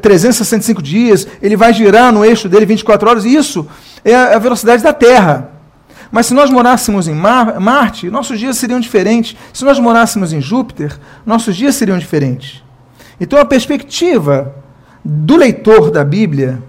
365 0.00 0.80
é, 0.80 0.82
dias, 0.82 1.28
ele 1.42 1.58
vai 1.58 1.74
girar 1.74 2.10
no 2.10 2.24
eixo 2.24 2.48
dele 2.48 2.64
24 2.64 3.10
horas, 3.10 3.26
isso 3.26 3.68
é 4.02 4.14
a 4.14 4.38
velocidade 4.38 4.82
da 4.82 4.94
Terra. 4.94 5.50
Mas 6.10 6.24
se 6.24 6.32
nós 6.32 6.48
morássemos 6.48 7.06
em 7.06 7.14
Mar 7.14 7.60
Marte, 7.60 8.08
nossos 8.08 8.38
dias 8.38 8.56
seriam 8.56 8.80
diferentes. 8.80 9.36
Se 9.52 9.62
nós 9.62 9.78
morássemos 9.78 10.32
em 10.32 10.40
Júpiter, 10.40 10.98
nossos 11.26 11.54
dias 11.54 11.74
seriam 11.74 11.98
diferentes. 11.98 12.64
Então, 13.20 13.38
a 13.38 13.44
perspectiva 13.44 14.54
do 15.04 15.36
leitor 15.36 15.90
da 15.90 16.02
Bíblia 16.02 16.62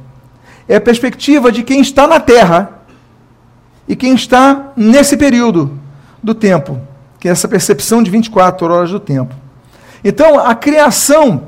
é 0.68 0.76
a 0.76 0.82
perspectiva 0.82 1.50
de 1.50 1.64
quem 1.64 1.80
está 1.80 2.06
na 2.06 2.20
Terra 2.20 2.82
e 3.88 3.96
quem 3.96 4.14
está 4.14 4.74
nesse 4.76 5.16
período 5.16 5.80
do 6.22 6.36
tempo, 6.36 6.91
que 7.22 7.30
é 7.30 7.32
essa 7.32 7.48
percepção 7.48 8.02
de 8.02 8.10
24 8.10 8.66
horas 8.66 8.90
do 8.90 9.00
tempo. 9.00 9.36
Então, 10.04 10.40
a 10.40 10.56
criação, 10.56 11.44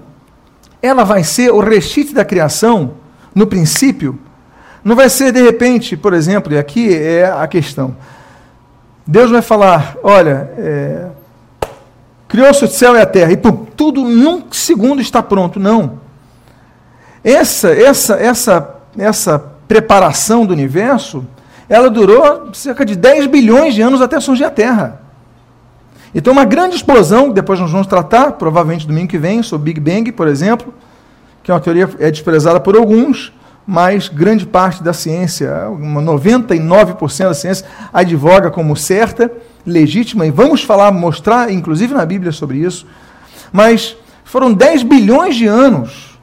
ela 0.80 1.04
vai 1.04 1.24
ser 1.24 1.52
o 1.52 1.60
restite 1.60 2.14
da 2.14 2.24
criação, 2.24 2.94
no 3.34 3.48
princípio, 3.48 4.20
não 4.84 4.96
vai 4.96 5.10
ser 5.10 5.32
de 5.32 5.42
repente, 5.42 5.98
por 5.98 6.14
exemplo, 6.14 6.54
e 6.54 6.60
aqui 6.60 6.94
é 6.94 7.26
a 7.26 7.48
questão. 7.48 7.96
Deus 9.08 9.32
vai 9.32 9.42
falar: 9.42 9.98
olha, 10.04 10.52
é, 10.60 11.08
criou-se 12.28 12.64
o 12.64 12.68
céu 12.68 12.96
e 12.96 13.02
a 13.02 13.06
terra, 13.08 13.32
e 13.32 13.38
pum, 13.38 13.66
tudo 13.76 14.04
num 14.04 14.44
segundo 14.52 15.02
está 15.02 15.24
pronto. 15.24 15.60
Não. 15.60 16.00
Essa, 17.24 17.72
essa, 17.72 18.14
essa, 18.16 18.76
essa 18.96 19.40
preparação 19.68 20.46
do 20.46 20.54
universo, 20.54 21.26
ela 21.68 21.90
durou 21.90 22.54
cerca 22.54 22.86
de 22.86 22.96
10 22.96 23.26
bilhões 23.26 23.74
de 23.74 23.82
anos 23.82 24.04
até 24.04 24.20
surgir 24.20 24.44
a 24.44 24.52
Terra. 24.52 25.03
Então, 26.16 26.32
uma 26.32 26.46
grande 26.46 26.76
explosão, 26.76 27.30
depois 27.30 27.60
nós 27.60 27.72
vamos 27.72 27.88
tratar, 27.88 28.34
provavelmente 28.34 28.86
domingo 28.86 29.08
que 29.08 29.18
vem, 29.18 29.42
sobre 29.42 29.74
Big 29.74 29.80
Bang, 29.80 30.12
por 30.12 30.28
exemplo, 30.28 30.74
que 31.42 31.50
é 31.50 31.54
uma 31.54 31.60
teoria 31.60 31.90
é 32.00 32.12
desprezada 32.12 32.60
por 32.60 32.76
alguns, 32.76 33.34
mas 33.66 34.10
grande 34.10 34.46
parte 34.46 34.84
da 34.84 34.94
ciência, 34.94 35.50
99% 35.72 37.24
da 37.24 37.34
ciência, 37.34 37.66
advoga 37.92 38.52
como 38.52 38.76
certa, 38.76 39.32
legítima, 39.66 40.26
e 40.26 40.32
vamos 40.32 40.64
falar, 40.64 40.92
mostrar, 40.92 41.52
inclusive 41.52 41.94
na 41.94 42.06
Bíblia, 42.06 42.32
sobre 42.32 42.58
isso. 42.60 42.86
Mas 43.52 43.96
foram 44.24 44.54
10 44.54 44.84
bilhões 44.84 45.36
de 45.36 45.48
anos 45.48 46.14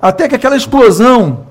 até 0.00 0.28
que 0.28 0.34
aquela 0.34 0.56
explosão, 0.56 1.46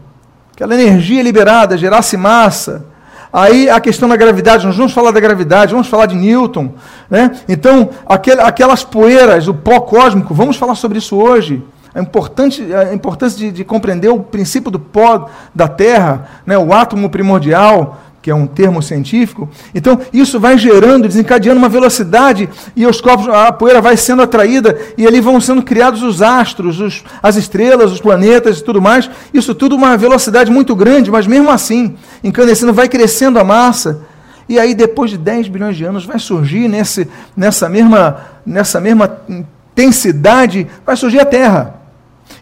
aquela 0.54 0.74
energia 0.74 1.22
liberada 1.22 1.78
gerasse 1.78 2.16
massa. 2.16 2.86
Aí 3.32 3.70
a 3.70 3.80
questão 3.80 4.08
da 4.08 4.16
gravidade, 4.16 4.66
nós 4.66 4.78
vamos 4.78 4.94
falar 4.94 5.12
da 5.12 5.20
gravidade, 5.20 5.74
vamos 5.74 5.88
falar 5.88 6.06
de 6.06 6.16
Newton. 6.16 6.74
Né? 7.10 7.40
Então, 7.48 7.90
aquelas 8.08 8.84
poeiras, 8.84 9.48
o 9.48 9.54
pó 9.54 9.80
cósmico, 9.82 10.34
vamos 10.34 10.58
falar 10.58 10.76
sobre 10.76 10.98
isso 10.98 11.16
hoje. 11.16 11.64
A, 11.94 12.02
importante, 12.02 12.74
a 12.74 12.94
importância 12.94 13.38
de, 13.38 13.52
de 13.52 13.64
compreender 13.64 14.10
o 14.10 14.20
princípio 14.20 14.72
do 14.72 14.80
pó 14.80 15.30
da 15.54 15.68
Terra, 15.68 16.28
né? 16.46 16.58
o 16.58 16.74
átomo 16.74 17.10
primordial, 17.10 18.00
que 18.28 18.32
é 18.32 18.36
um 18.36 18.46
termo 18.46 18.82
científico. 18.82 19.48
Então, 19.74 20.02
isso 20.12 20.38
vai 20.38 20.58
gerando, 20.58 21.08
desencadeando 21.08 21.58
uma 21.58 21.70
velocidade 21.70 22.50
e 22.76 22.86
os 22.86 23.00
corpos, 23.00 23.30
a 23.30 23.54
poeira 23.54 23.80
vai 23.80 23.96
sendo 23.96 24.22
atraída 24.22 24.78
e 24.98 25.08
ali 25.08 25.22
vão 25.22 25.40
sendo 25.40 25.64
criados 25.64 26.04
os 26.04 26.22
astros, 26.22 26.82
os, 26.82 27.06
as 27.24 27.38
estrelas, 27.38 27.90
os 27.90 28.02
planetas 28.02 28.60
e 28.60 28.64
tudo 28.66 28.82
mais. 28.82 29.10
Isso 29.34 29.56
tudo 29.56 29.78
uma 29.78 29.96
velocidade 29.96 30.52
muito 30.52 30.76
grande, 30.76 31.10
mas 31.10 31.26
mesmo 31.26 31.50
assim, 31.50 31.96
incandescendo, 32.22 32.74
vai 32.74 32.90
crescendo 32.90 33.40
a 33.40 33.46
massa. 33.46 34.02
E 34.50 34.60
aí, 34.60 34.76
depois 34.76 35.10
de 35.10 35.18
10 35.18 35.48
bilhões 35.48 35.78
de 35.78 35.86
anos, 35.86 36.04
vai 36.04 36.20
surgir 36.20 36.68
nesse, 36.68 37.08
nessa, 37.34 37.70
mesma, 37.70 38.26
nessa 38.46 38.82
mesma 38.82 39.22
intensidade, 39.30 40.68
vai 40.86 40.98
surgir 40.98 41.22
a 41.22 41.26
Terra. 41.26 41.76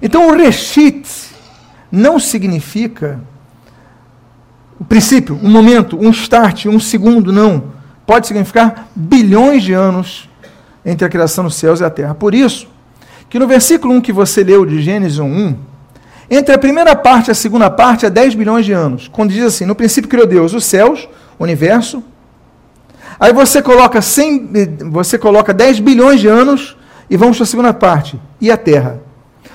Então, 0.01 0.30
o 0.30 0.36
reshit 0.36 1.08
não 1.92 2.18
significa 2.18 3.20
o 4.79 4.84
princípio, 4.84 5.39
um 5.41 5.50
momento, 5.50 5.98
um 5.98 6.10
start, 6.12 6.65
um 6.65 6.79
segundo, 6.79 7.32
não. 7.32 7.75
Pode 8.05 8.27
significar 8.27 8.89
bilhões 8.96 9.63
de 9.63 9.74
anos 9.74 10.29
entre 10.86 11.05
a 11.05 11.10
criação 11.10 11.46
dos 11.46 11.55
céus 11.55 11.79
e 11.79 11.84
a 11.84 11.89
terra. 11.89 12.13
Por 12.13 12.36
isso, 12.36 12.67
que 13.29 13.39
no 13.39 13.48
versículo 13.48 13.94
1 13.96 14.01
que 14.01 14.12
você 14.12 14.44
leu 14.44 14.65
de 14.65 14.82
Gênesis 14.82 15.20
1, 15.20 15.55
Entre 16.29 16.53
a 16.53 16.58
primeira 16.58 16.96
parte 16.96 17.27
e 17.27 17.32
a 17.32 17.36
segunda 17.36 17.70
parte, 17.70 18.05
é 18.05 18.10
10 18.10 18.36
bilhões 18.36 18.65
de 18.65 18.74
anos. 18.74 19.08
Quando 19.08 19.32
diz 19.32 19.44
assim, 19.44 19.65
no 19.65 19.75
princípio 19.75 20.10
criou 20.10 20.25
Deus 20.25 20.53
os 20.53 20.65
céus, 20.65 21.08
o 21.38 21.44
universo. 21.44 22.03
Aí 23.20 23.32
você 23.32 23.62
coloca 23.62 24.01
100, 24.01 24.89
você 24.89 25.17
coloca 25.17 25.53
10 25.53 25.79
bilhões 25.79 26.20
de 26.20 26.27
anos 26.27 26.75
e 27.10 27.15
vamos 27.15 27.38
para 27.38 27.44
a 27.44 27.48
segunda 27.48 27.74
parte. 27.74 28.20
E 28.41 28.50
a 28.50 28.58
Terra? 28.58 29.01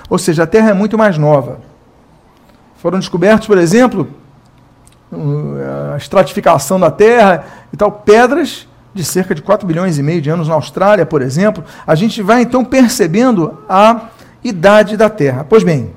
Ou 0.08 0.18
seja, 0.18 0.44
a 0.44 0.46
Terra 0.46 0.70
é 0.70 0.74
muito 0.74 0.96
mais 0.96 1.18
nova. 1.18 1.60
Foram 2.76 2.98
descobertos, 2.98 3.46
por 3.46 3.58
exemplo, 3.58 4.08
a 5.12 5.96
estratificação 5.96 6.78
da 6.78 6.90
Terra 6.90 7.44
e 7.72 7.76
tal, 7.76 7.90
pedras 7.90 8.68
de 8.92 9.04
cerca 9.04 9.34
de 9.34 9.42
4 9.42 9.66
bilhões 9.66 9.98
e 9.98 10.02
meio 10.02 10.20
de 10.20 10.30
anos 10.30 10.48
na 10.48 10.54
Austrália, 10.54 11.06
por 11.06 11.22
exemplo. 11.22 11.64
A 11.86 11.94
gente 11.94 12.22
vai 12.22 12.42
então 12.42 12.64
percebendo 12.64 13.58
a 13.68 14.08
idade 14.42 14.96
da 14.96 15.08
Terra. 15.08 15.44
Pois 15.48 15.62
bem, 15.62 15.92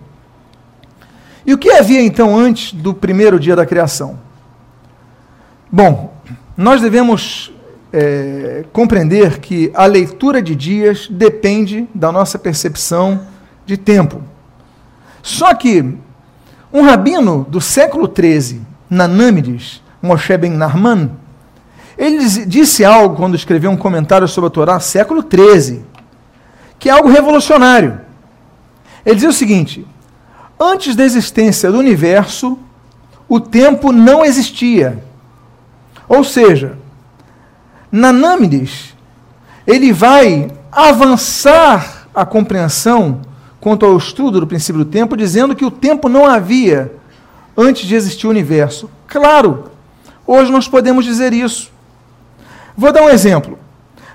e 1.46 1.54
o 1.54 1.58
que 1.58 1.72
havia 1.72 2.02
então 2.02 2.38
antes 2.38 2.74
do 2.74 2.94
primeiro 2.94 3.40
dia 3.40 3.56
da 3.56 3.66
criação? 3.66 4.20
Bom, 5.72 6.14
nós 6.56 6.82
devemos 6.82 7.52
é, 7.92 8.64
compreender 8.72 9.40
que 9.40 9.72
a 9.74 9.86
leitura 9.86 10.42
de 10.42 10.56
dias 10.56 11.08
depende 11.10 11.88
da 11.94 12.12
nossa 12.12 12.40
percepção 12.40 13.22
de 13.66 13.76
tempo. 13.76 14.22
Só 15.22 15.54
que 15.54 15.98
um 16.72 16.82
rabino 16.82 17.46
do 17.50 17.60
século 17.62 18.12
XIII, 18.12 18.62
Nanâmides, 18.94 19.82
Moshe 20.02 20.38
Ben 20.38 20.52
Narman, 20.52 21.12
ele 21.98 22.20
disse 22.46 22.86
algo 22.86 23.16
quando 23.16 23.36
escreveu 23.36 23.72
um 23.72 23.78
comentário 23.78 24.28
sobre 24.28 24.48
a 24.48 24.52
Torá, 24.52 24.80
século 24.80 25.24
XIII, 25.24 25.84
que 26.80 26.90
é 26.90 26.92
algo 26.92 27.10
revolucionário. 27.10 28.02
Ele 29.06 29.16
dizia 29.16 29.30
o 29.30 29.34
seguinte: 29.34 29.86
Antes 30.60 30.96
da 30.96 31.04
existência 31.04 31.72
do 31.72 31.78
universo, 31.78 32.58
o 33.28 33.40
tempo 33.40 33.92
não 33.92 34.24
existia. 34.24 35.04
Ou 36.08 36.24
seja, 36.24 36.78
Nanâmides, 37.92 38.96
ele 39.66 39.92
vai 39.92 40.52
avançar 40.72 42.08
a 42.14 42.26
compreensão 42.26 43.22
quanto 43.60 43.86
ao 43.86 43.98
estudo 43.98 44.40
do 44.40 44.48
princípio 44.48 44.84
do 44.84 44.90
tempo, 44.90 45.16
dizendo 45.16 45.56
que 45.56 45.66
o 45.66 45.72
tempo 45.72 46.10
não 46.10 46.26
havia 46.26 46.92
antes 47.58 47.86
de 47.86 47.96
existir 47.96 48.28
o 48.28 48.30
universo. 48.30 48.90
Claro, 49.08 49.72
hoje 50.26 50.52
nós 50.52 50.68
podemos 50.68 51.06
dizer 51.06 51.34
isso. 51.34 51.72
Vou 52.76 52.92
dar 52.92 53.04
um 53.04 53.10
exemplo. 53.10 53.58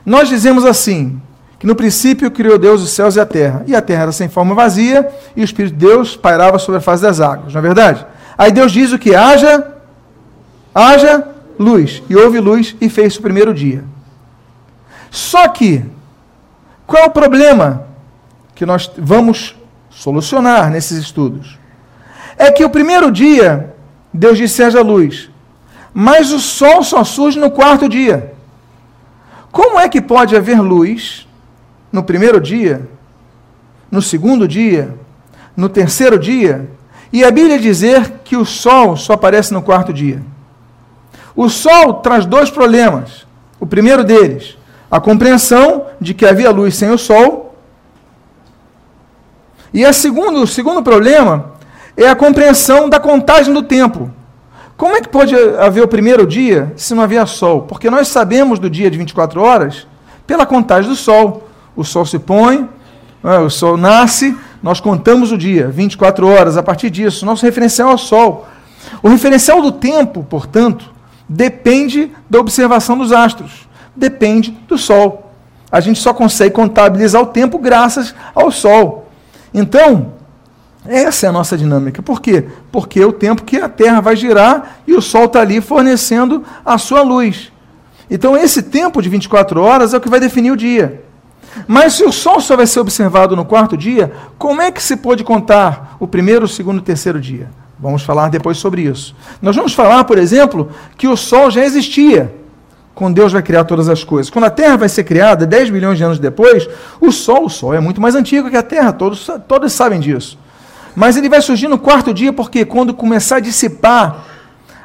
Nós 0.04 0.28
dizemos 0.28 0.64
assim: 0.64 1.20
que 1.58 1.66
no 1.66 1.74
princípio 1.74 2.30
criou 2.30 2.58
Deus 2.58 2.82
os 2.82 2.90
céus 2.90 3.16
e 3.16 3.20
a 3.20 3.26
terra. 3.26 3.64
E 3.66 3.74
a 3.74 3.82
terra 3.82 4.02
era 4.02 4.12
sem 4.12 4.28
forma 4.28 4.54
vazia, 4.54 5.08
e 5.34 5.40
o 5.40 5.44
Espírito 5.44 5.74
de 5.74 5.86
Deus 5.86 6.16
pairava 6.16 6.58
sobre 6.58 6.78
a 6.78 6.80
face 6.80 7.02
das 7.02 7.20
águas, 7.20 7.52
não 7.52 7.58
é 7.58 7.62
verdade? 7.62 8.06
Aí 8.36 8.52
Deus 8.52 8.70
diz 8.70 8.92
o 8.92 8.98
que 8.98 9.14
haja, 9.14 9.66
haja 10.72 11.26
luz. 11.58 12.02
E 12.08 12.14
houve 12.14 12.38
luz 12.38 12.76
e 12.80 12.88
fez 12.88 13.16
o 13.16 13.22
primeiro 13.22 13.52
dia. 13.52 13.82
Só 15.10 15.48
que, 15.48 15.84
qual 16.86 17.02
é 17.02 17.06
o 17.06 17.10
problema 17.10 17.86
que 18.54 18.64
nós 18.64 18.90
vamos 18.96 19.56
solucionar 19.90 20.70
nesses 20.70 20.98
estudos? 20.98 21.58
É 22.38 22.52
que 22.52 22.64
o 22.64 22.70
primeiro 22.70 23.10
dia, 23.10 23.74
Deus 24.14 24.38
disse 24.38 24.62
haja 24.62 24.80
luz. 24.80 25.28
Mas 25.92 26.30
o 26.30 26.38
sol 26.38 26.84
só 26.84 27.02
surge 27.02 27.40
no 27.40 27.50
quarto 27.50 27.88
dia. 27.88 28.32
Como 29.50 29.80
é 29.80 29.88
que 29.88 30.00
pode 30.00 30.36
haver 30.36 30.60
luz 30.60 31.26
no 31.90 32.04
primeiro 32.04 32.40
dia, 32.40 32.88
no 33.90 34.00
segundo 34.00 34.46
dia, 34.46 34.94
no 35.56 35.68
terceiro 35.68 36.16
dia, 36.16 36.70
e 37.12 37.24
a 37.24 37.30
Bíblia 37.30 37.58
dizer 37.58 38.20
que 38.22 38.36
o 38.36 38.44
sol 38.44 38.96
só 38.96 39.14
aparece 39.14 39.52
no 39.52 39.62
quarto 39.62 39.92
dia. 39.92 40.22
O 41.34 41.48
sol 41.48 41.94
traz 41.94 42.24
dois 42.26 42.50
problemas. 42.50 43.26
O 43.58 43.66
primeiro 43.66 44.04
deles, 44.04 44.56
a 44.90 45.00
compreensão 45.00 45.86
de 46.00 46.14
que 46.14 46.26
havia 46.26 46.50
luz 46.50 46.76
sem 46.76 46.90
o 46.90 46.98
sol. 46.98 47.56
E 49.74 49.84
a 49.84 49.92
segundo, 49.92 50.42
o 50.42 50.46
segundo 50.46 50.82
problema 50.82 51.57
é 52.04 52.08
a 52.08 52.16
compreensão 52.16 52.88
da 52.88 52.98
contagem 52.98 53.52
do 53.52 53.62
tempo. 53.62 54.10
Como 54.76 54.94
é 54.94 55.00
que 55.00 55.08
pode 55.08 55.34
haver 55.58 55.82
o 55.82 55.88
primeiro 55.88 56.26
dia 56.26 56.72
se 56.76 56.94
não 56.94 57.02
havia 57.02 57.26
sol? 57.26 57.62
Porque 57.62 57.90
nós 57.90 58.08
sabemos 58.08 58.58
do 58.58 58.70
dia 58.70 58.90
de 58.90 58.96
24 58.96 59.42
horas 59.42 59.86
pela 60.26 60.46
contagem 60.46 60.88
do 60.88 60.96
sol 60.96 61.48
o 61.78 61.84
sol 61.84 62.04
se 62.04 62.18
põe, 62.18 62.68
né, 63.22 63.38
o 63.38 63.48
sol 63.48 63.76
nasce, 63.76 64.36
nós 64.60 64.80
contamos 64.80 65.30
o 65.30 65.38
dia, 65.38 65.68
24 65.68 66.26
horas, 66.26 66.56
a 66.56 66.62
partir 66.62 66.90
disso, 66.90 67.24
nosso 67.24 67.46
referencial 67.46 67.92
é 67.92 67.94
o 67.94 67.98
sol. 67.98 68.48
O 69.00 69.08
referencial 69.08 69.62
do 69.62 69.70
tempo, 69.70 70.26
portanto, 70.28 70.92
depende 71.28 72.10
da 72.28 72.40
observação 72.40 72.98
dos 72.98 73.12
astros, 73.12 73.68
depende 73.94 74.50
do 74.66 74.76
sol. 74.76 75.30
A 75.70 75.78
gente 75.78 76.00
só 76.00 76.12
consegue 76.12 76.52
contabilizar 76.52 77.22
o 77.22 77.26
tempo 77.26 77.60
graças 77.60 78.12
ao 78.34 78.50
sol. 78.50 79.06
Então, 79.54 80.14
essa 80.88 81.26
é 81.26 81.28
a 81.28 81.32
nossa 81.32 81.56
dinâmica. 81.56 82.02
Por 82.02 82.20
quê? 82.20 82.46
Porque 82.72 83.00
é 83.00 83.06
o 83.06 83.12
tempo 83.12 83.44
que 83.44 83.58
a 83.58 83.68
Terra 83.68 84.00
vai 84.00 84.16
girar 84.16 84.80
e 84.86 84.94
o 84.94 85.02
Sol 85.02 85.26
está 85.26 85.40
ali 85.40 85.60
fornecendo 85.60 86.42
a 86.64 86.78
sua 86.78 87.02
luz. 87.02 87.52
Então, 88.10 88.36
esse 88.36 88.62
tempo 88.62 89.02
de 89.02 89.08
24 89.08 89.60
horas 89.60 89.92
é 89.92 89.98
o 89.98 90.00
que 90.00 90.08
vai 90.08 90.18
definir 90.18 90.50
o 90.50 90.56
dia. 90.56 91.04
Mas 91.66 91.94
se 91.94 92.04
o 92.04 92.12
sol 92.12 92.40
só 92.40 92.56
vai 92.56 92.66
ser 92.66 92.80
observado 92.80 93.34
no 93.34 93.44
quarto 93.44 93.76
dia, 93.76 94.12
como 94.38 94.62
é 94.62 94.70
que 94.70 94.82
se 94.82 94.96
pode 94.96 95.24
contar 95.24 95.96
o 95.98 96.06
primeiro, 96.06 96.44
o 96.44 96.48
segundo 96.48 96.76
e 96.76 96.80
o 96.80 96.84
terceiro 96.84 97.20
dia? 97.20 97.50
Vamos 97.78 98.02
falar 98.02 98.28
depois 98.28 98.58
sobre 98.58 98.82
isso. 98.82 99.14
Nós 99.40 99.54
vamos 99.54 99.72
falar, 99.72 100.04
por 100.04 100.18
exemplo, 100.18 100.70
que 100.96 101.06
o 101.06 101.16
sol 101.16 101.50
já 101.50 101.64
existia 101.64 102.34
quando 102.98 103.14
Deus 103.14 103.32
vai 103.32 103.42
criar 103.42 103.62
todas 103.62 103.88
as 103.88 104.02
coisas. 104.02 104.28
Quando 104.28 104.46
a 104.46 104.50
Terra 104.50 104.76
vai 104.76 104.88
ser 104.88 105.04
criada, 105.04 105.46
10 105.46 105.70
bilhões 105.70 105.96
de 105.96 106.02
anos 106.02 106.18
depois, 106.18 106.68
o 107.00 107.12
Sol, 107.12 107.44
o 107.44 107.48
Sol 107.48 107.72
é 107.72 107.78
muito 107.78 108.00
mais 108.00 108.16
antigo 108.16 108.50
que 108.50 108.56
a 108.56 108.62
Terra, 108.62 108.92
todos, 108.92 109.30
todos 109.46 109.72
sabem 109.72 110.00
disso. 110.00 110.36
Mas 110.94 111.16
ele 111.16 111.28
vai 111.28 111.40
surgir 111.40 111.68
no 111.68 111.78
quarto 111.78 112.12
dia, 112.12 112.32
porque 112.32 112.64
quando 112.64 112.94
começar 112.94 113.36
a 113.36 113.40
dissipar 113.40 114.24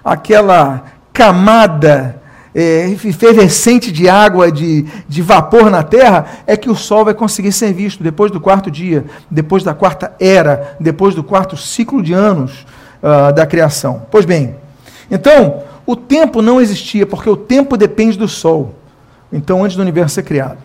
aquela 0.03 0.85
camada 1.11 2.21
é, 2.53 2.89
efervescente 2.89 3.91
de 3.91 4.07
água, 4.07 4.51
de, 4.51 4.85
de 5.07 5.21
vapor 5.21 5.71
na 5.71 5.81
terra, 5.81 6.25
é 6.45 6.55
que 6.55 6.69
o 6.69 6.75
sol 6.75 7.05
vai 7.05 7.13
conseguir 7.13 7.51
ser 7.51 7.73
visto 7.73 8.03
depois 8.03 8.31
do 8.31 8.39
quarto 8.39 8.69
dia, 8.69 9.05
depois 9.29 9.63
da 9.63 9.73
quarta 9.73 10.13
era, 10.19 10.75
depois 10.79 11.15
do 11.15 11.23
quarto 11.23 11.57
ciclo 11.57 12.01
de 12.01 12.13
anos 12.13 12.65
uh, 13.01 13.33
da 13.33 13.45
criação. 13.45 14.05
Pois 14.11 14.25
bem, 14.25 14.55
então, 15.09 15.63
o 15.85 15.95
tempo 15.95 16.41
não 16.41 16.61
existia, 16.61 17.05
porque 17.05 17.29
o 17.29 17.37
tempo 17.37 17.75
depende 17.75 18.17
do 18.17 18.27
sol. 18.27 18.75
Então, 19.31 19.63
antes 19.63 19.75
do 19.75 19.81
universo 19.81 20.15
ser 20.15 20.23
criado. 20.23 20.57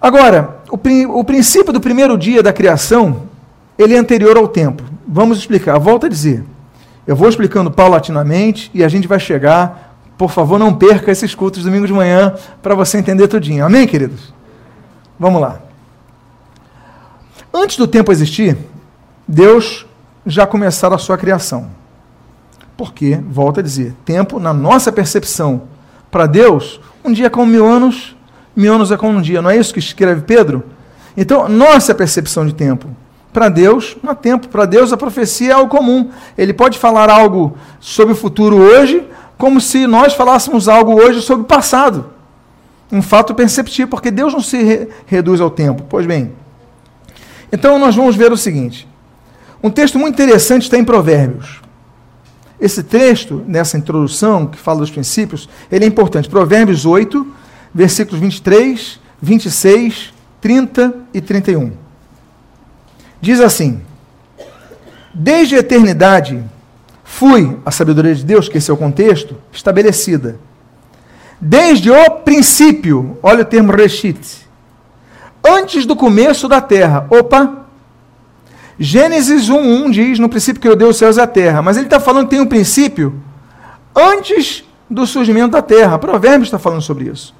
Agora, 0.00 0.58
o, 0.70 0.78
o 1.18 1.24
princípio 1.24 1.72
do 1.72 1.80
primeiro 1.80 2.16
dia 2.18 2.42
da 2.42 2.52
criação, 2.52 3.22
ele 3.78 3.94
é 3.94 3.98
anterior 3.98 4.36
ao 4.36 4.48
tempo. 4.48 4.82
Vamos 5.06 5.38
explicar. 5.38 5.78
Volto 5.78 6.06
a 6.06 6.08
dizer. 6.08 6.44
Eu 7.06 7.14
vou 7.14 7.28
explicando 7.28 7.70
paulatinamente 7.70 8.70
e 8.74 8.82
a 8.82 8.88
gente 8.88 9.06
vai 9.06 9.20
chegar 9.20 9.86
por 10.16 10.30
favor, 10.30 10.58
não 10.58 10.72
perca 10.72 11.10
esses 11.10 11.34
cultos 11.34 11.64
domingo 11.64 11.86
de 11.86 11.92
manhã 11.92 12.34
para 12.62 12.74
você 12.74 12.96
entender 12.96 13.28
tudinho. 13.28 13.64
Amém, 13.64 13.86
queridos? 13.86 14.32
Vamos 15.18 15.40
lá. 15.40 15.60
Antes 17.52 17.76
do 17.76 17.86
tempo 17.86 18.10
existir, 18.10 18.56
Deus 19.28 19.86
já 20.24 20.46
começara 20.46 20.94
a 20.94 20.98
sua 20.98 21.18
criação. 21.18 21.70
Porque, 22.76 23.20
volta 23.28 23.60
a 23.60 23.62
dizer, 23.62 23.94
tempo, 24.04 24.38
na 24.38 24.52
nossa 24.52 24.90
percepção, 24.90 25.62
para 26.10 26.26
Deus, 26.26 26.80
um 27.04 27.12
dia 27.12 27.26
é 27.26 27.30
como 27.30 27.50
mil 27.50 27.66
anos, 27.66 28.16
mil 28.54 28.74
anos 28.74 28.90
é 28.90 28.96
como 28.96 29.18
um 29.18 29.22
dia. 29.22 29.42
Não 29.42 29.50
é 29.50 29.56
isso 29.56 29.72
que 29.72 29.80
escreve 29.80 30.22
Pedro? 30.22 30.64
Então, 31.16 31.48
nossa 31.48 31.94
percepção 31.94 32.46
de 32.46 32.54
tempo. 32.54 32.88
Para 33.36 33.50
Deus, 33.50 33.98
não 34.02 34.12
há 34.12 34.14
tempo. 34.14 34.48
Para 34.48 34.64
Deus, 34.64 34.94
a 34.94 34.96
profecia 34.96 35.50
é 35.50 35.52
algo 35.52 35.68
comum. 35.68 36.08
Ele 36.38 36.54
pode 36.54 36.78
falar 36.78 37.10
algo 37.10 37.54
sobre 37.78 38.14
o 38.14 38.16
futuro 38.16 38.56
hoje, 38.56 39.06
como 39.36 39.60
se 39.60 39.86
nós 39.86 40.14
falássemos 40.14 40.70
algo 40.70 40.94
hoje 40.94 41.20
sobre 41.20 41.42
o 41.42 41.46
passado. 41.46 42.06
Um 42.90 43.02
fato 43.02 43.34
perceptível, 43.34 43.88
porque 43.88 44.10
Deus 44.10 44.32
não 44.32 44.40
se 44.40 44.56
re 44.62 44.88
reduz 45.04 45.38
ao 45.38 45.50
tempo. 45.50 45.84
Pois 45.86 46.06
bem, 46.06 46.32
então 47.52 47.78
nós 47.78 47.94
vamos 47.94 48.16
ver 48.16 48.32
o 48.32 48.38
seguinte. 48.38 48.88
Um 49.62 49.68
texto 49.68 49.98
muito 49.98 50.14
interessante 50.14 50.62
está 50.62 50.78
em 50.78 50.84
Provérbios. 50.84 51.60
Esse 52.58 52.82
texto, 52.82 53.44
nessa 53.46 53.76
introdução, 53.76 54.46
que 54.46 54.56
fala 54.56 54.78
dos 54.78 54.90
princípios, 54.90 55.46
ele 55.70 55.84
é 55.84 55.88
importante. 55.88 56.26
Provérbios 56.26 56.86
8, 56.86 57.26
versículos 57.74 58.18
23, 58.18 58.98
26, 59.20 60.14
30 60.40 60.94
e 61.12 61.20
31. 61.20 61.85
Diz 63.26 63.40
assim: 63.40 63.80
Desde 65.12 65.56
a 65.56 65.58
eternidade 65.58 66.40
fui 67.02 67.58
a 67.66 67.72
sabedoria 67.72 68.14
de 68.14 68.24
Deus, 68.24 68.48
que 68.48 68.58
esse 68.58 68.70
é 68.70 68.74
o 68.74 68.76
contexto, 68.76 69.36
estabelecida. 69.50 70.38
Desde 71.40 71.90
o 71.90 72.08
princípio, 72.20 73.18
olha 73.20 73.42
o 73.42 73.44
termo 73.44 73.72
reshit, 73.72 74.46
antes 75.44 75.84
do 75.84 75.96
começo 75.96 76.46
da 76.46 76.60
terra. 76.60 77.04
Opa! 77.10 77.66
Gênesis 78.78 79.50
1.1 79.50 79.90
diz, 79.90 80.18
no 80.20 80.28
princípio 80.28 80.62
que 80.62 80.68
eu 80.68 80.76
dei 80.76 80.86
os 80.86 80.96
céus 80.96 81.16
e 81.16 81.20
a 81.20 81.26
terra. 81.26 81.60
Mas 81.60 81.76
ele 81.76 81.86
está 81.86 81.98
falando 81.98 82.26
que 82.26 82.36
tem 82.36 82.40
um 82.40 82.46
princípio 82.46 83.20
antes 83.92 84.62
do 84.88 85.04
surgimento 85.04 85.50
da 85.50 85.62
terra. 85.62 85.98
Provérbios 85.98 86.46
está 86.46 86.60
falando 86.60 86.82
sobre 86.82 87.10
isso. 87.10 87.34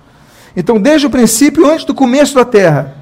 Então, 0.56 0.80
desde 0.80 1.06
o 1.06 1.10
princípio, 1.10 1.70
antes 1.70 1.84
do 1.84 1.94
começo 1.94 2.34
da 2.34 2.44
terra, 2.44 2.96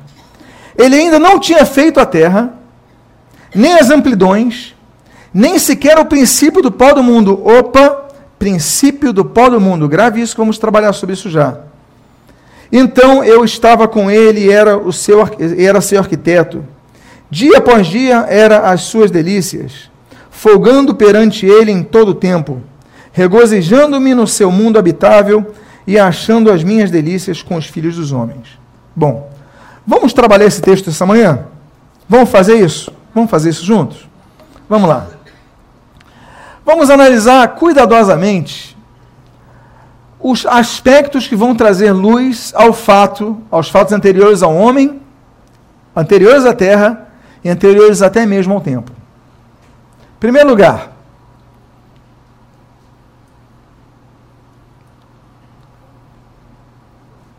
ele 0.76 0.96
ainda 0.96 1.18
não 1.18 1.40
tinha 1.40 1.64
feito 1.64 1.98
a 1.98 2.04
terra, 2.04 2.62
nem 3.54 3.74
as 3.74 3.90
amplidões, 3.90 4.74
nem 5.32 5.58
sequer 5.58 5.98
o 5.98 6.04
princípio 6.04 6.62
do 6.62 6.72
pó 6.72 6.92
do 6.92 7.02
mundo. 7.02 7.40
Opa, 7.46 8.04
princípio 8.38 9.12
do 9.12 9.24
pó 9.24 9.48
do 9.48 9.60
mundo. 9.60 9.88
Grave 9.88 10.20
isso, 10.20 10.36
vamos 10.36 10.58
trabalhar 10.58 10.92
sobre 10.92 11.14
isso 11.14 11.30
já. 11.30 11.58
Então 12.70 13.22
eu 13.22 13.44
estava 13.44 13.86
com 13.86 14.10
ele 14.10 14.50
era, 14.50 14.76
o 14.76 14.92
seu, 14.92 15.20
era 15.58 15.80
seu 15.80 15.98
arquiteto. 15.98 16.64
Dia 17.30 17.58
após 17.58 17.86
dia 17.86 18.26
era 18.28 18.70
as 18.70 18.82
suas 18.82 19.10
delícias, 19.10 19.90
folgando 20.30 20.94
perante 20.94 21.46
ele 21.46 21.72
em 21.72 21.82
todo 21.82 22.10
o 22.10 22.14
tempo, 22.14 22.60
regozijando-me 23.12 24.14
no 24.14 24.26
seu 24.26 24.50
mundo 24.50 24.78
habitável 24.78 25.54
e 25.86 25.98
achando 25.98 26.50
as 26.50 26.62
minhas 26.62 26.90
delícias 26.90 27.42
com 27.42 27.56
os 27.56 27.66
filhos 27.66 27.96
dos 27.96 28.12
homens. 28.12 28.58
Bom, 28.94 29.30
vamos 29.86 30.12
trabalhar 30.12 30.46
esse 30.46 30.62
texto 30.62 30.90
essa 30.90 31.04
manhã? 31.04 31.46
Vamos 32.08 32.30
fazer 32.30 32.54
isso? 32.54 32.92
Vamos 33.14 33.30
fazer 33.30 33.50
isso 33.50 33.64
juntos? 33.64 34.08
Vamos 34.68 34.88
lá. 34.88 35.06
Vamos 36.64 36.90
analisar 36.90 37.46
cuidadosamente 37.54 38.74
os 40.18 40.46
aspectos 40.46 41.28
que 41.28 41.36
vão 41.36 41.54
trazer 41.54 41.92
luz 41.92 42.50
ao 42.56 42.72
fato, 42.72 43.42
aos 43.50 43.68
fatos 43.68 43.92
anteriores 43.92 44.42
ao 44.42 44.56
homem, 44.56 45.02
anteriores 45.94 46.46
à 46.46 46.54
terra 46.54 47.08
e 47.44 47.50
anteriores 47.50 48.00
até 48.00 48.24
mesmo 48.24 48.54
ao 48.54 48.60
tempo. 48.62 48.90
Em 48.90 50.18
primeiro 50.18 50.48
lugar, 50.48 50.92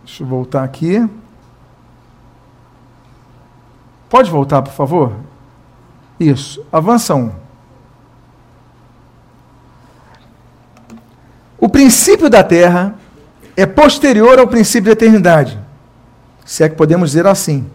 deixa 0.03 0.21
eu 0.21 0.27
voltar 0.27 0.63
aqui. 0.63 1.09
Pode 4.07 4.29
voltar, 4.29 4.61
por 4.61 4.73
favor? 4.73 5.11
Isso, 6.19 6.65
avança 6.71 7.15
um. 7.15 7.31
O 11.59 11.67
princípio 11.67 12.29
da 12.29 12.43
terra 12.43 12.95
é 13.57 13.65
posterior 13.65 14.37
ao 14.39 14.47
princípio 14.47 14.85
da 14.85 14.91
eternidade, 14.91 15.59
se 16.45 16.63
é 16.63 16.69
que 16.69 16.75
podemos 16.75 17.09
dizer 17.09 17.25
assim, 17.25 17.65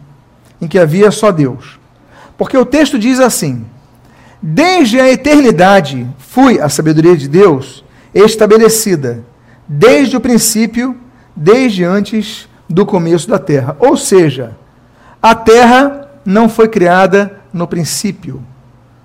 em 0.61 0.69
que 0.69 0.79
havia 0.79 1.11
só 1.11 1.33
Deus. 1.33 1.79
Porque 2.39 2.57
o 2.57 2.65
texto 2.65 2.99
diz 2.99 3.19
assim: 3.19 3.67
Desde 4.41 5.01
a 5.01 5.11
eternidade 5.11 6.07
fui 6.19 6.61
a 6.61 6.69
sabedoria 6.69 7.17
de 7.17 7.29
Deus 7.29 7.85
estabelecida, 8.15 9.25
desde 9.67 10.17
o 10.17 10.21
princípio, 10.21 10.97
desde 11.35 11.85
antes 11.85 12.49
do 12.69 12.87
começo 12.87 13.29
da 13.29 13.39
terra. 13.39 13.77
Ou 13.81 13.97
seja, 13.97 14.57
a 15.21 15.35
terra 15.35 16.09
não 16.25 16.49
foi 16.49 16.69
criada 16.69 17.40
no 17.53 17.67
princípio. 17.67 18.43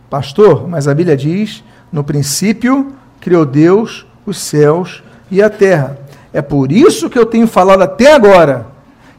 Pastor, 0.10 0.68
mas 0.68 0.88
a 0.88 0.94
Bíblia 0.94 1.18
diz: 1.18 1.64
no 1.92 2.04
princípio 2.04 2.94
criou 3.20 3.46
Deus 3.46 4.06
os 4.26 4.38
céus 4.38 5.04
e 5.32 5.42
a 5.42 5.50
terra. 5.50 5.98
É 6.34 6.42
por 6.42 6.72
isso 6.72 7.10
que 7.10 7.18
eu 7.18 7.26
tenho 7.26 7.48
falado 7.48 7.82
até 7.82 8.14
agora 8.14 8.68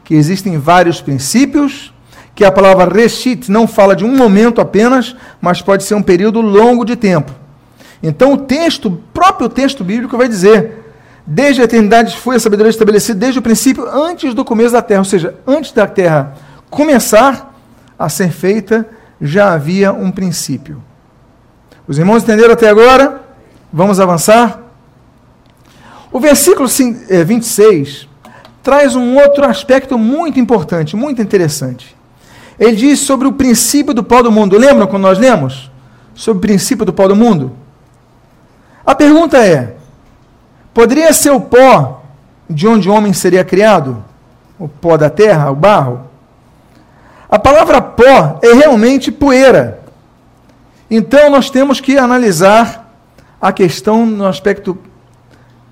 que 0.03 0.15
existem 0.15 0.57
vários 0.57 1.01
princípios, 1.01 1.93
que 2.33 2.45
a 2.45 2.51
palavra 2.51 2.85
reshit 2.85 3.51
não 3.51 3.67
fala 3.67 3.95
de 3.95 4.05
um 4.05 4.15
momento 4.15 4.61
apenas, 4.61 5.15
mas 5.41 5.61
pode 5.61 5.83
ser 5.83 5.95
um 5.95 6.01
período 6.01 6.39
longo 6.39 6.85
de 6.85 6.95
tempo. 6.95 7.31
Então 8.01 8.33
o 8.33 8.37
texto, 8.37 9.01
próprio 9.13 9.49
texto 9.49 9.83
bíblico 9.83 10.17
vai 10.17 10.27
dizer: 10.27 10.93
desde 11.25 11.61
a 11.61 11.65
eternidade 11.65 12.15
foi 12.15 12.35
a 12.35 12.39
sabedoria 12.39 12.69
estabelecida 12.69 13.19
desde 13.19 13.39
o 13.39 13.41
princípio, 13.41 13.85
antes 13.89 14.33
do 14.33 14.45
começo 14.45 14.71
da 14.71 14.81
terra, 14.81 15.01
ou 15.01 15.05
seja, 15.05 15.35
antes 15.45 15.71
da 15.71 15.87
terra 15.87 16.35
começar 16.69 17.53
a 17.97 18.07
ser 18.07 18.31
feita, 18.31 18.87
já 19.21 19.53
havia 19.53 19.91
um 19.91 20.11
princípio. 20.11 20.81
Os 21.87 21.97
irmãos 21.97 22.23
entenderam 22.23 22.53
até 22.53 22.69
agora? 22.69 23.21
Vamos 23.71 23.99
avançar? 23.99 24.61
O 26.11 26.19
versículo 26.19 26.67
26 26.67 28.07
eh, 28.25 28.29
traz 28.63 28.95
um 28.95 29.17
outro 29.17 29.45
aspecto 29.45 29.97
muito 29.97 30.39
importante, 30.39 30.95
muito 30.95 31.21
interessante. 31.21 31.95
Ele 32.59 32.75
diz 32.75 32.99
sobre 32.99 33.27
o 33.27 33.33
princípio 33.33 33.93
do 33.93 34.03
pó 34.03 34.21
do 34.21 34.31
mundo. 34.31 34.57
Lembram 34.57 34.87
quando 34.87 35.03
nós 35.03 35.19
lemos? 35.19 35.69
Sobre 36.15 36.37
o 36.37 36.41
princípio 36.41 36.85
do 36.85 36.91
pó 36.93 37.07
do 37.07 37.15
mundo? 37.15 37.51
A 38.85 38.95
pergunta 38.95 39.37
é: 39.37 39.75
poderia 40.73 41.13
ser 41.13 41.31
o 41.31 41.41
pó 41.41 42.03
de 42.49 42.67
onde 42.67 42.89
o 42.89 42.93
homem 42.93 43.13
seria 43.13 43.43
criado? 43.43 44.03
O 44.57 44.67
pó 44.67 44.97
da 44.97 45.09
terra, 45.09 45.51
o 45.51 45.55
barro? 45.55 46.07
A 47.29 47.37
palavra 47.37 47.81
pó 47.81 48.39
é 48.41 48.53
realmente 48.53 49.11
poeira. 49.11 49.81
Então 50.89 51.29
nós 51.29 51.49
temos 51.49 51.81
que 51.81 51.97
analisar 51.97 52.87
a 53.41 53.51
questão 53.51 54.05
no 54.05 54.25
aspecto 54.25 54.77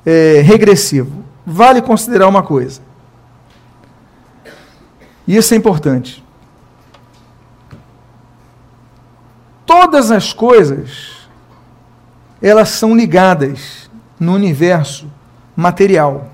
é, 0.06 0.42
regressivo. 0.42 1.24
Vale 1.46 1.82
considerar 1.82 2.28
uma 2.28 2.44
coisa. 2.44 2.82
E 5.28 5.38
isso 5.38 5.54
é 5.54 5.58
importante. 5.58 6.24
Todas 9.66 10.12
as 10.12 10.34
coisas, 10.34 11.28
elas 12.42 12.70
são 12.70 12.96
ligadas 12.96 13.90
no 14.20 14.34
universo 14.34 15.10
material. 15.56 16.30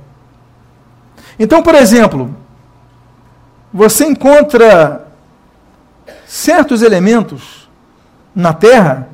Então, 1.40 1.64
por 1.64 1.76
exemplo, 1.76 2.36
você 3.74 4.06
encontra 4.06 5.11
certos 6.32 6.82
elementos 6.82 7.70
na 8.34 8.54
Terra 8.54 9.10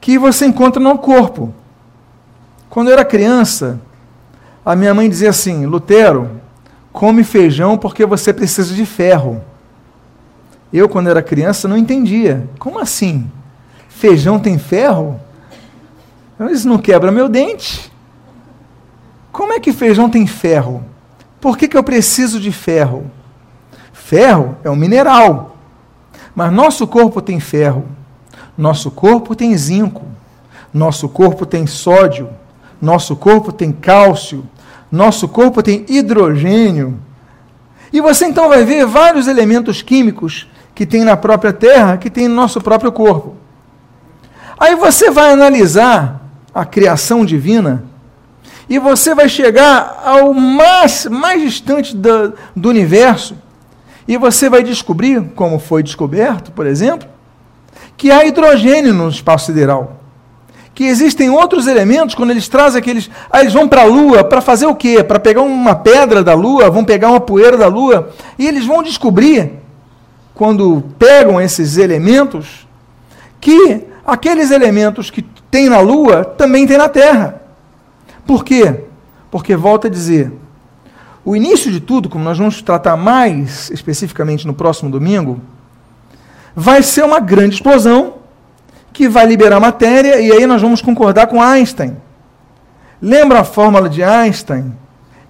que 0.00 0.18
você 0.18 0.46
encontra 0.46 0.82
no 0.82 0.96
corpo. 0.96 1.52
Quando 2.70 2.88
eu 2.88 2.94
era 2.94 3.04
criança, 3.04 3.78
a 4.64 4.74
minha 4.74 4.94
mãe 4.94 5.10
dizia 5.10 5.28
assim: 5.28 5.66
Lutero, 5.66 6.40
come 6.90 7.22
feijão 7.22 7.76
porque 7.76 8.06
você 8.06 8.32
precisa 8.32 8.74
de 8.74 8.86
ferro. 8.86 9.44
Eu, 10.72 10.88
quando 10.88 11.10
era 11.10 11.22
criança, 11.22 11.68
não 11.68 11.76
entendia. 11.76 12.48
Como 12.58 12.78
assim? 12.78 13.30
Feijão 13.86 14.38
tem 14.38 14.56
ferro? 14.58 15.20
Isso 16.50 16.66
não 16.66 16.78
quebra 16.78 17.12
meu 17.12 17.28
dente. 17.28 17.92
Como 19.30 19.52
é 19.52 19.60
que 19.60 19.70
feijão 19.70 20.08
tem 20.08 20.26
ferro? 20.26 20.82
Por 21.42 21.58
que, 21.58 21.68
que 21.68 21.76
eu 21.76 21.84
preciso 21.84 22.40
de 22.40 22.50
ferro? 22.50 23.10
Ferro 23.92 24.56
é 24.64 24.70
um 24.70 24.76
mineral. 24.76 25.55
Mas 26.36 26.52
nosso 26.52 26.86
corpo 26.86 27.20
tem 27.20 27.40
ferro. 27.40 27.84
Nosso 28.56 28.92
corpo 28.92 29.34
tem 29.34 29.56
zinco. 29.56 30.04
Nosso 30.72 31.08
corpo 31.08 31.44
tem 31.44 31.66
sódio. 31.66 32.28
Nosso 32.80 33.16
corpo 33.16 33.52
tem 33.52 33.72
cálcio, 33.72 34.46
nosso 34.92 35.28
corpo 35.28 35.62
tem 35.62 35.84
hidrogênio. 35.88 36.98
E 37.92 38.00
você 38.00 38.26
então 38.26 38.48
vai 38.48 38.64
ver 38.64 38.84
vários 38.86 39.26
elementos 39.26 39.80
químicos 39.80 40.46
que 40.74 40.84
tem 40.84 41.02
na 41.02 41.16
própria 41.16 41.52
Terra, 41.52 41.96
que 41.96 42.10
tem 42.10 42.28
no 42.28 42.34
nosso 42.34 42.60
próprio 42.60 42.92
corpo. 42.92 43.34
Aí 44.58 44.74
você 44.74 45.10
vai 45.10 45.32
analisar 45.32 46.20
a 46.54 46.64
criação 46.64 47.24
divina 47.24 47.84
e 48.68 48.78
você 48.78 49.14
vai 49.14 49.28
chegar 49.28 50.02
ao 50.04 50.34
mais, 50.34 51.06
mais 51.06 51.40
distante 51.40 51.96
do, 51.96 52.34
do 52.54 52.68
universo 52.68 53.36
e 54.06 54.16
você 54.16 54.48
vai 54.48 54.62
descobrir, 54.62 55.22
como 55.34 55.58
foi 55.58 55.82
descoberto, 55.82 56.52
por 56.52 56.66
exemplo, 56.66 57.08
que 57.96 58.10
há 58.10 58.24
hidrogênio 58.24 58.94
no 58.94 59.08
espaço 59.08 59.46
sideral 59.46 59.96
que 60.76 60.84
existem 60.84 61.30
outros 61.30 61.66
elementos, 61.66 62.14
quando 62.14 62.32
eles 62.32 62.48
trazem 62.48 62.78
aqueles. 62.78 63.10
Ah, 63.30 63.40
eles 63.40 63.54
vão 63.54 63.66
para 63.66 63.80
a 63.80 63.86
Lua 63.86 64.22
para 64.22 64.42
fazer 64.42 64.66
o 64.66 64.74
quê? 64.74 65.02
Para 65.02 65.18
pegar 65.18 65.40
uma 65.40 65.74
pedra 65.74 66.22
da 66.22 66.34
Lua, 66.34 66.68
vão 66.68 66.84
pegar 66.84 67.08
uma 67.08 67.18
poeira 67.18 67.56
da 67.56 67.66
Lua, 67.66 68.10
e 68.38 68.46
eles 68.46 68.66
vão 68.66 68.82
descobrir, 68.82 69.52
quando 70.34 70.84
pegam 70.98 71.40
esses 71.40 71.78
elementos, 71.78 72.68
que 73.40 73.84
aqueles 74.06 74.50
elementos 74.50 75.10
que 75.10 75.22
tem 75.50 75.70
na 75.70 75.80
Lua 75.80 76.26
também 76.26 76.66
tem 76.66 76.76
na 76.76 76.90
Terra. 76.90 77.40
Por 78.26 78.44
quê? 78.44 78.82
Porque, 79.30 79.56
volta 79.56 79.88
a 79.88 79.90
dizer, 79.90 80.30
o 81.26 81.34
início 81.34 81.72
de 81.72 81.80
tudo, 81.80 82.08
como 82.08 82.22
nós 82.22 82.38
vamos 82.38 82.62
tratar 82.62 82.96
mais 82.96 83.68
especificamente 83.70 84.46
no 84.46 84.54
próximo 84.54 84.88
domingo, 84.88 85.40
vai 86.54 86.84
ser 86.84 87.04
uma 87.04 87.18
grande 87.18 87.56
explosão 87.56 88.14
que 88.92 89.08
vai 89.08 89.26
liberar 89.26 89.58
matéria, 89.58 90.20
e 90.20 90.30
aí 90.30 90.46
nós 90.46 90.62
vamos 90.62 90.80
concordar 90.80 91.26
com 91.26 91.42
Einstein. 91.42 91.96
Lembra 93.02 93.40
a 93.40 93.44
fórmula 93.44 93.88
de 93.88 94.04
Einstein? 94.04 94.72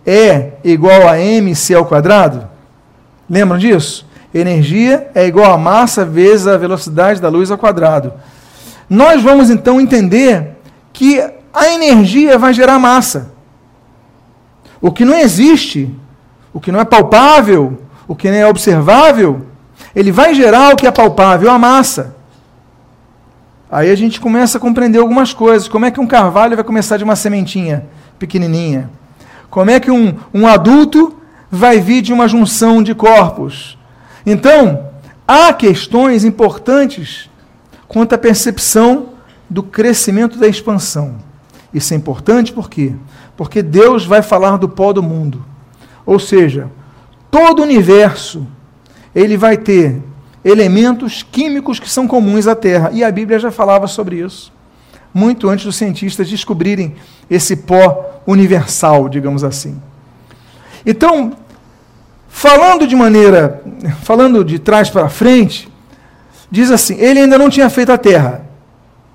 E 0.07 0.53
igual 0.63 1.09
a 1.09 1.19
mc 1.19 1.75
ao 1.75 1.87
quadrado? 1.87 2.47
Lembram 3.29 3.57
disso? 3.57 4.07
Energia 4.35 5.11
é 5.15 5.27
igual 5.27 5.51
a 5.51 5.57
massa 5.57 6.05
vezes 6.05 6.47
a 6.47 6.59
velocidade 6.59 7.23
da 7.23 7.31
luz 7.31 7.51
ao 7.51 7.57
quadrado. 7.57 8.13
Nós 8.89 9.23
vamos 9.23 9.49
então 9.49 9.81
entender 9.81 10.59
que 10.93 11.19
a 11.55 11.69
energia 11.69 12.39
vai 12.39 12.53
gerar 12.53 12.79
massa. 12.79 13.35
O 14.87 14.93
que 14.93 15.05
não 15.05 15.19
existe, 15.19 15.93
o 16.55 16.61
que 16.61 16.71
não 16.71 16.79
é 16.79 16.85
palpável, 16.85 17.77
o 18.07 18.15
que 18.15 18.31
não 18.31 18.37
é 18.37 18.47
observável, 18.47 19.45
ele 19.93 20.13
vai 20.13 20.33
gerar 20.33 20.73
o 20.73 20.77
que 20.77 20.87
é 20.87 20.93
palpável, 20.93 21.51
a 21.51 21.59
massa. 21.59 22.15
Aí 23.69 23.91
a 23.91 23.97
gente 23.97 24.21
começa 24.21 24.59
a 24.59 24.61
compreender 24.61 25.01
algumas 25.01 25.35
coisas. 25.35 25.67
Como 25.67 25.87
é 25.87 25.91
que 25.91 25.99
um 25.99 26.07
carvalho 26.07 26.55
vai 26.55 26.65
começar 26.65 26.99
de 26.99 27.03
uma 27.03 27.17
sementinha 27.17 27.85
pequenininha? 28.17 28.89
Como 29.51 29.73
é 29.73 29.81
que 29.81 29.91
um, 29.91 30.15
um 30.33 30.47
adulto 30.47 31.17
vai 31.51 31.81
vir 31.81 32.01
de 32.01 32.13
uma 32.13 32.29
junção 32.29 32.81
de 32.81 32.95
corpos? 32.95 33.77
Então, 34.25 34.89
há 35.27 35.53
questões 35.53 36.23
importantes 36.23 37.29
quanto 37.89 38.15
à 38.15 38.19
percepção 38.19 39.15
do 39.51 39.65
crescimento 39.65 40.39
da 40.39 40.47
expansão. 40.47 41.17
Isso 41.75 41.93
é 41.93 41.97
importante 41.97 42.53
por 42.53 42.71
quê? 42.71 42.95
Porque 43.37 43.63
Deus 43.63 44.05
vai 44.05 44.23
falar 44.23 44.57
do 44.57 44.69
pó 44.69 44.93
do 44.93 45.03
mundo. 45.03 45.45
Ou 46.05 46.19
seja, 46.19 46.71
todo 47.31 47.61
o 47.61 47.63
universo 47.63 48.47
ele 49.15 49.37
vai 49.37 49.57
ter 49.57 50.03
elementos 50.45 51.23
químicos 51.23 51.81
que 51.81 51.91
são 51.91 52.07
comuns 52.07 52.47
à 52.47 52.55
Terra. 52.55 52.91
E 52.93 53.03
a 53.03 53.11
Bíblia 53.11 53.39
já 53.39 53.51
falava 53.51 53.87
sobre 53.87 54.17
isso. 54.17 54.53
Muito 55.13 55.49
antes 55.49 55.65
dos 55.65 55.77
cientistas 55.77 56.29
descobrirem 56.29 56.95
esse 57.29 57.57
pó 57.57 58.21
universal, 58.27 59.09
digamos 59.09 59.43
assim. 59.43 59.81
Então, 60.85 61.33
falando 62.29 62.87
de 62.87 62.95
maneira, 62.95 63.63
falando 64.03 64.45
de 64.45 64.59
trás 64.59 64.91
para 64.91 65.09
frente, 65.09 65.69
diz 66.51 66.71
assim: 66.71 66.97
ele 66.99 67.21
ainda 67.21 67.39
não 67.39 67.49
tinha 67.51 67.69
feito 67.71 67.91
a 67.91 67.99
terra, 67.99 68.47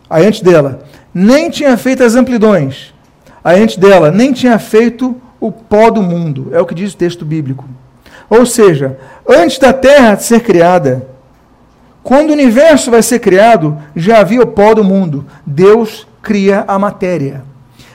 aí 0.09 0.25
antes 0.25 0.41
dela, 0.41 0.83
nem 1.13 1.49
tinha 1.49 1.77
feito 1.77 2.03
as 2.03 2.15
amplidões, 2.15 2.93
aí 3.43 3.61
antes 3.61 3.77
dela, 3.77 4.11
nem 4.11 4.33
tinha 4.33 4.57
feito 4.59 5.15
o 5.39 5.51
pó 5.51 5.89
do 5.89 6.01
mundo. 6.01 6.49
É 6.51 6.59
o 6.61 6.65
que 6.65 6.75
diz 6.75 6.93
o 6.93 6.97
texto 6.97 7.25
bíblico. 7.25 7.65
Ou 8.29 8.45
seja, 8.45 8.97
antes 9.27 9.57
da 9.57 9.73
terra 9.73 10.17
ser 10.17 10.41
criada, 10.41 11.07
quando 12.03 12.29
o 12.29 12.33
universo 12.33 12.89
vai 12.89 13.01
ser 13.01 13.19
criado, 13.19 13.77
já 13.95 14.19
havia 14.19 14.41
o 14.41 14.47
pó 14.47 14.73
do 14.73 14.83
mundo. 14.83 15.25
Deus 15.45 16.07
cria 16.21 16.63
a 16.67 16.79
matéria. 16.79 17.43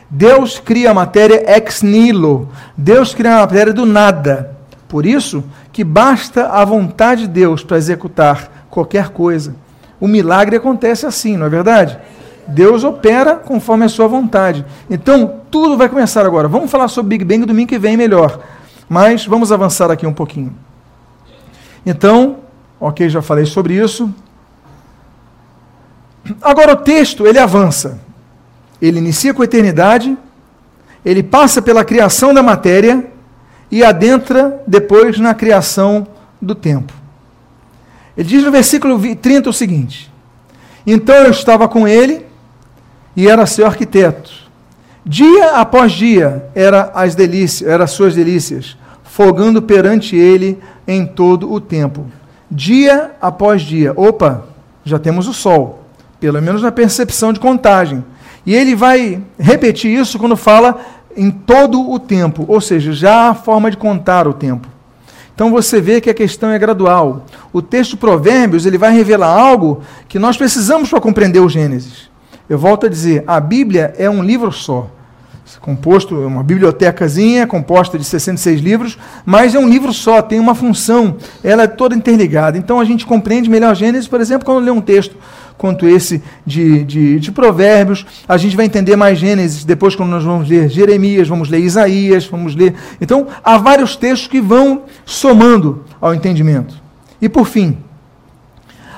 Deus 0.09 0.59
cria 0.59 0.91
a 0.91 0.95
matéria 0.95 1.45
ex 1.57 1.83
nihilo. 1.83 2.49
Deus 2.77 3.15
cria 3.15 3.37
a 3.37 3.41
matéria 3.41 3.73
do 3.73 3.85
nada. 3.85 4.57
Por 4.89 5.05
isso 5.05 5.43
que 5.73 5.83
basta 5.83 6.49
a 6.49 6.65
vontade 6.65 7.23
de 7.23 7.29
Deus 7.29 7.65
para 7.65 7.77
executar 7.77 8.67
qualquer 8.71 9.09
coisa. 9.09 9.55
O 9.99 10.07
milagre 10.07 10.57
acontece 10.57 11.07
assim, 11.07 11.37
não 11.37 11.47
é 11.47 11.49
verdade? 11.49 11.99
Deus 12.47 12.85
opera 12.85 13.35
conforme 13.35 13.85
a 13.85 13.89
sua 13.89 14.07
vontade. 14.07 14.65
Então, 14.89 15.36
tudo 15.51 15.77
vai 15.77 15.89
começar 15.89 16.25
agora. 16.27 16.49
Vamos 16.49 16.71
falar 16.71 16.89
sobre 16.89 17.17
Big 17.17 17.25
Bang 17.25 17.47
domingo 17.47 17.69
que 17.69 17.79
vem 17.79 17.97
melhor. 17.97 18.41
Mas 18.89 19.27
vamos 19.27 19.51
avançar 19.51 19.91
aqui 19.91 20.07
um 20.07 20.13
pouquinho. 20.13 20.55
Então, 21.85 22.39
ok, 22.81 23.09
já 23.09 23.23
falei 23.23 23.47
sobre 23.47 23.75
isso. 23.75 24.13
Agora 26.43 26.73
o 26.73 26.77
texto, 26.77 27.27
ele 27.27 27.39
avança. 27.39 28.01
Ele 28.81 28.99
inicia 28.99 29.33
com 29.33 29.43
a 29.43 29.45
eternidade, 29.45 30.17
ele 31.05 31.23
passa 31.23 31.63
pela 31.63 31.85
criação 31.85 32.35
da 32.35 32.43
matéria 32.43 33.07
e 33.71 33.83
adentra 33.83 34.63
depois 34.67 35.19
na 35.19 35.35
criação 35.35 36.07
do 36.41 36.55
tempo. 36.55 36.93
Ele 38.17 38.29
diz 38.29 38.45
no 38.45 38.51
versículo 38.51 39.01
30 39.17 39.51
o 39.51 39.53
seguinte: 39.53 40.13
Então 40.87 41.15
eu 41.15 41.31
estava 41.31 41.69
com 41.69 41.87
ele 41.87 42.27
e 43.15 43.29
era 43.29 43.47
seu 43.47 43.67
arquiteto. 43.67 44.46
Dia 45.09 45.53
após 45.53 45.93
dia 45.93 46.47
era 46.53 46.91
as 46.93 47.15
delícias, 47.15 47.71
eram 47.71 47.85
as 47.85 47.93
suas 47.93 48.13
delícias, 48.13 48.77
folgando 49.05 49.63
perante 49.63 50.17
ele 50.17 50.59
em 50.87 51.07
todo 51.07 51.53
o 51.53 51.61
tempo. 51.61 52.07
Dia 52.51 53.13
após 53.21 53.63
dia. 53.63 53.93
Opa, 53.95 54.45
já 54.85 54.99
temos 54.99 55.29
o 55.29 55.33
sol, 55.33 55.85
pelo 56.19 56.43
menos 56.43 56.61
na 56.61 56.73
percepção 56.73 57.33
de 57.33 57.39
contagem. 57.39 58.05
E 58.45 58.53
ele 58.53 58.75
vai 58.75 59.23
repetir 59.39 59.97
isso 59.97 60.19
quando 60.19 60.37
fala 60.37 60.81
em 61.17 61.31
todo 61.31 61.89
o 61.89 62.01
tempo, 62.01 62.45
ou 62.49 62.61
seja, 62.61 62.93
já 62.93 63.29
a 63.29 63.35
forma 63.35 63.71
de 63.71 63.77
contar 63.77 64.27
o 64.27 64.33
tempo. 64.33 64.67
Então 65.33 65.53
você 65.53 65.81
vê 65.81 66.01
que 66.01 66.11
a 66.11 66.15
questão 66.15 66.51
é 66.51 66.59
gradual. 66.59 67.27
O 67.53 67.63
texto 67.63 67.97
Provérbios 67.97 68.67
ele 68.67 68.77
vai 68.77 68.93
revelar 68.93 69.29
algo 69.29 69.83
que 70.09 70.19
nós 70.19 70.37
precisamos 70.37 70.91
para 70.91 71.01
compreender 71.01 71.39
o 71.39 71.49
Gênesis. 71.49 72.11
Eu 72.49 72.59
volto 72.59 72.87
a 72.87 72.89
dizer, 72.89 73.25
a 73.27 73.41
Bíblia 73.41 73.95
é 73.99 74.09
um 74.09 74.23
livro 74.23 74.53
só. 74.53 74.91
Composto, 75.61 76.17
uma 76.17 76.43
bibliotecazinha 76.43 77.47
composta 77.47 77.97
de 77.97 78.05
66 78.05 78.61
livros, 78.61 78.99
mas 79.25 79.55
é 79.55 79.59
um 79.59 79.69
livro 79.69 79.93
só, 79.93 80.21
tem 80.21 80.41
uma 80.41 80.57
função, 80.57 81.17
ela 81.43 81.63
é 81.63 81.67
toda 81.69 81.95
interligada. 81.95 82.59
Então 82.59 82.81
a 82.81 82.85
gente 82.85 83.07
compreende 83.07 83.49
melhor 83.49 83.75
Gênesis, 83.75 84.09
por 84.09 84.21
exemplo, 84.21 84.45
quando 84.45 84.65
lê 84.65 84.71
um 84.71 84.81
texto 84.81 85.17
quanto 85.57 85.89
esse 85.89 86.23
de, 86.45 86.85
de, 86.85 87.21
de, 87.21 87.33
Provérbios. 87.33 88.05
A 88.29 88.37
gente 88.37 88.57
vai 88.57 88.67
entender 88.67 88.97
mais 88.97 89.19
Gênesis 89.19 89.65
depois, 89.65 89.95
quando 89.95 90.11
nós 90.11 90.25
vamos 90.25 90.49
ler 90.49 90.69
Jeremias, 90.69 91.29
vamos 91.29 91.49
ler 91.49 91.61
Isaías, 91.61 92.27
vamos 92.27 92.55
ler. 92.55 92.75
Então, 93.01 93.27
há 93.43 93.57
vários 93.57 93.97
textos 93.97 94.29
que 94.29 94.41
vão 94.41 94.83
somando 95.05 95.85
ao 96.01 96.15
entendimento. 96.15 96.75
E 97.21 97.29
por 97.29 97.47
fim, 97.47 97.79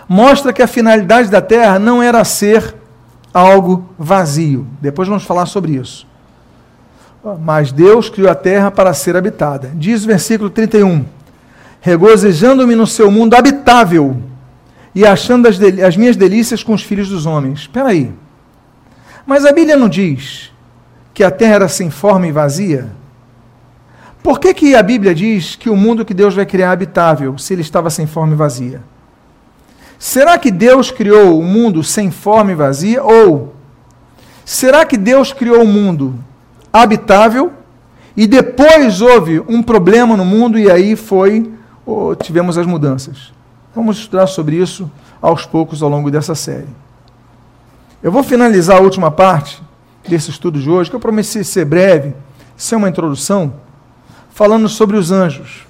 mostra 0.09 0.53
que 0.53 0.63
a 0.63 0.67
finalidade 0.67 1.31
da 1.31 1.41
terra 1.41 1.79
não 1.79 2.03
era 2.03 2.25
ser 2.25 2.75
algo 3.39 3.89
vazio. 3.99 4.67
Depois 4.81 5.09
vamos 5.09 5.25
falar 5.25 5.47
sobre 5.47 5.73
isso. 5.73 6.07
Mas 7.41 7.73
Deus 7.73 8.09
criou 8.09 8.31
a 8.31 8.35
terra 8.35 8.71
para 8.71 8.95
ser 8.95 9.17
habitada. 9.17 9.71
Diz 9.75 10.05
o 10.05 10.07
versículo 10.07 10.51
31. 10.51 11.05
Regozijando-me 11.81 12.75
no 12.75 12.87
seu 12.87 13.11
mundo 13.11 13.35
habitável 13.35 14.21
e 14.95 15.07
achando 15.07 15.47
as, 15.47 15.59
as 15.87 15.97
minhas 15.97 16.17
delícias 16.17 16.63
com 16.63 16.75
os 16.75 16.83
filhos 16.83 17.09
dos 17.09 17.27
homens. 17.27 17.61
Espera 17.61 17.89
aí. 17.89 18.13
Mas 19.27 19.45
a 19.45 19.53
Bíblia 19.53 19.77
não 19.77 19.89
diz 19.89 20.51
que 21.13 21.23
a 21.23 21.31
terra 21.31 21.57
era 21.57 21.69
sem 21.69 21.91
forma 21.91 22.27
e 22.27 22.33
vazia? 22.33 22.89
Por 24.23 24.41
que, 24.41 24.53
que 24.55 24.75
a 24.75 24.83
Bíblia 24.83 25.15
diz 25.15 25.57
que 25.57 25.71
o 25.71 25.77
mundo 25.77 26.05
que 26.05 26.15
Deus 26.15 26.35
vai 26.35 26.47
criar 26.47 26.69
é 26.69 26.73
habitável 26.73 27.37
se 27.39 27.53
ele 27.53 27.63
estava 27.63 27.91
sem 27.91 28.07
forma 28.07 28.33
e 28.33 28.37
vazia? 28.37 28.81
Será 29.99 30.39
que 30.39 30.51
Deus 30.51 30.91
criou 30.91 31.39
o 31.39 31.43
mundo 31.43 31.83
sem 31.83 32.11
forma 32.11 32.53
e 32.53 32.55
vazia? 32.55 33.03
Ou 33.03 33.55
será 34.45 34.85
que 34.87 34.97
Deus 34.97 35.33
criou 35.33 35.63
o 35.63 35.67
mundo 35.67 36.15
habitável 36.73 37.53
e 38.17 38.27
depois 38.27 39.01
houve 39.01 39.41
um 39.49 39.63
problema 39.63 40.17
no 40.17 40.25
mundo 40.25 40.59
e 40.59 40.71
aí 40.71 40.95
foi, 40.95 41.53
tivemos 42.23 42.57
as 42.57 42.67
mudanças? 42.67 43.33
Vamos 43.75 43.99
estudar 43.99 44.29
sobre 44.29 44.57
isso 44.57 44.91
aos 45.21 45.45
poucos 45.45 45.83
ao 45.83 45.89
longo 45.89 46.11
dessa 46.11 46.35
série. 46.35 46.69
Eu 48.01 48.13
vou 48.13 48.23
finalizar 48.23 48.77
a 48.77 48.81
última 48.81 49.11
parte 49.11 49.61
desse 50.09 50.31
estudo 50.31 50.61
de 50.61 50.71
hoje, 50.71 50.89
que 50.89 50.95
eu 50.95 51.01
prometi 51.01 51.45
ser 51.45 51.65
breve, 51.65 52.15
ser 52.57 52.77
uma 52.77 52.89
introdução, 52.89 53.53
falando 54.31 54.69
sobre 54.69 54.97
os 54.97 55.11
anjos. 55.11 55.67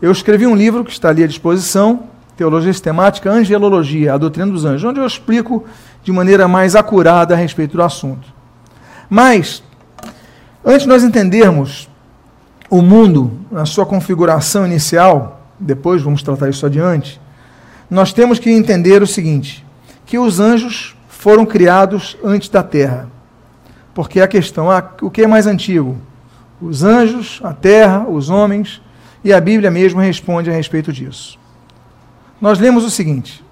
Eu 0.00 0.10
escrevi 0.10 0.46
um 0.46 0.56
livro 0.56 0.84
que 0.84 0.90
está 0.90 1.08
ali 1.10 1.22
à 1.22 1.26
disposição, 1.28 2.10
Teologia 2.36 2.72
Sistemática, 2.72 3.30
Angelologia, 3.30 4.14
a 4.14 4.18
doutrina 4.18 4.50
dos 4.50 4.64
anjos, 4.64 4.84
onde 4.84 5.00
eu 5.00 5.06
explico 5.06 5.64
de 6.02 6.10
maneira 6.10 6.48
mais 6.48 6.74
acurada 6.74 7.34
a 7.34 7.36
respeito 7.36 7.76
do 7.76 7.82
assunto. 7.82 8.26
Mas, 9.08 9.62
antes 10.64 10.82
de 10.82 10.88
nós 10.88 11.04
entendermos 11.04 11.88
o 12.70 12.80
mundo 12.80 13.32
na 13.50 13.66
sua 13.66 13.84
configuração 13.84 14.66
inicial, 14.66 15.42
depois 15.60 16.00
vamos 16.00 16.22
tratar 16.22 16.48
isso 16.48 16.64
adiante, 16.64 17.20
nós 17.90 18.12
temos 18.12 18.38
que 18.38 18.50
entender 18.50 19.02
o 19.02 19.06
seguinte: 19.06 19.64
que 20.06 20.18
os 20.18 20.40
anjos 20.40 20.96
foram 21.08 21.44
criados 21.44 22.16
antes 22.24 22.48
da 22.48 22.62
terra. 22.62 23.08
Porque 23.94 24.20
a 24.20 24.26
questão, 24.26 24.70
ah, 24.70 24.82
o 25.02 25.10
que 25.10 25.22
é 25.22 25.26
mais 25.26 25.46
antigo? 25.46 25.98
Os 26.60 26.82
anjos, 26.82 27.40
a 27.44 27.52
terra, 27.52 28.06
os 28.08 28.30
homens, 28.30 28.80
e 29.22 29.32
a 29.32 29.40
Bíblia 29.40 29.70
mesmo 29.70 30.00
responde 30.00 30.48
a 30.48 30.52
respeito 30.52 30.92
disso. 30.92 31.38
Nós 32.42 32.58
lemos 32.58 32.84
o 32.84 32.90
seguinte: 32.90 33.44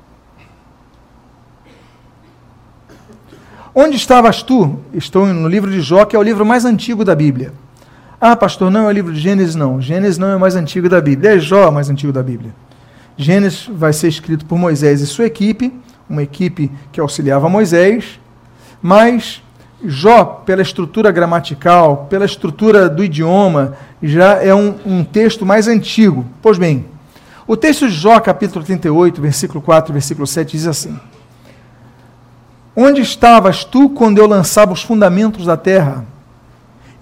Onde 3.73 3.95
estavas 3.95 4.43
tu? 4.43 4.81
Estou 4.93 5.27
no 5.27 5.49
livro 5.49 5.71
de 5.71 5.81
Jó, 5.81 6.05
que 6.05 6.17
é 6.17 6.19
o 6.19 6.23
livro 6.23 6.45
mais 6.45 6.65
antigo 6.65 7.05
da 7.05 7.15
Bíblia. 7.15 7.53
Ah, 8.21 8.35
pastor, 8.35 8.69
não 8.69 8.87
é 8.87 8.89
o 8.89 8.91
livro 8.91 9.13
de 9.13 9.21
Gênesis, 9.21 9.55
não. 9.55 9.81
Gênesis 9.81 10.19
não 10.19 10.29
é 10.29 10.37
o 10.37 10.41
mais 10.41 10.57
antigo 10.57 10.89
da 10.89 11.01
Bíblia. 11.01 11.37
É 11.37 11.39
Jó 11.39 11.69
o 11.69 11.73
mais 11.73 11.89
antigo 11.89 12.13
da 12.13 12.21
Bíblia. 12.21 12.53
Gênesis 13.17 13.71
vai 13.73 13.93
ser 13.93 14.09
escrito 14.09 14.45
por 14.45 14.59
Moisés 14.59 15.01
e 15.01 15.07
sua 15.07 15.27
equipe, 15.27 15.73
uma 16.09 16.25
equipe 16.25 16.69
que 16.91 17.01
auxiliava 17.01 17.49
Moisés, 17.49 18.19
mas 18.83 19.41
Jó, 19.85 20.43
pela 20.45 20.63
estrutura 20.63 21.13
gramatical, 21.13 22.09
pela 22.11 22.25
estrutura 22.25 22.89
do 22.89 23.05
idioma, 23.05 23.77
já 24.03 24.43
é 24.43 24.55
um, 24.55 24.75
um 24.85 25.05
texto 25.05 25.47
mais 25.47 25.69
antigo. 25.69 26.27
Pois 26.43 26.59
bem, 26.59 26.85
O 27.51 27.57
texto 27.57 27.89
de 27.89 27.95
Jó, 27.97 28.21
capítulo 28.21 28.65
38, 28.65 29.21
versículo 29.21 29.61
4 29.61 29.93
versículo 29.93 30.25
7, 30.25 30.53
diz 30.53 30.69
assim: 30.69 30.97
Onde 32.77 33.01
estavas 33.01 33.65
tu 33.65 33.89
quando 33.89 34.19
eu 34.19 34.27
lançava 34.29 34.73
os 34.73 34.85
fundamentos 34.85 35.47
da 35.47 35.57
terra? 35.57 36.07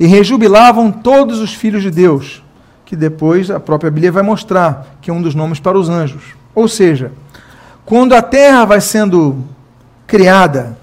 E 0.01 0.07
rejubilavam 0.07 0.91
todos 0.91 1.39
os 1.39 1.53
filhos 1.53 1.83
de 1.83 1.91
Deus, 1.91 2.43
que 2.87 2.97
depois 2.97 3.51
a 3.51 3.61
própria 3.61 3.91
Bíblia 3.91 4.11
vai 4.11 4.23
mostrar 4.23 4.97
que 5.03 5.11
é 5.11 5.13
um 5.13 5.21
dos 5.21 5.35
nomes 5.35 5.61
para 5.61 5.79
os 5.79 5.91
anjos. 5.91 6.23
Ou 6.55 6.67
seja, 6.67 7.13
quando 7.85 8.15
a 8.15 8.23
terra 8.23 8.65
vai 8.65 8.81
sendo 8.81 9.45
criada, 10.07 10.79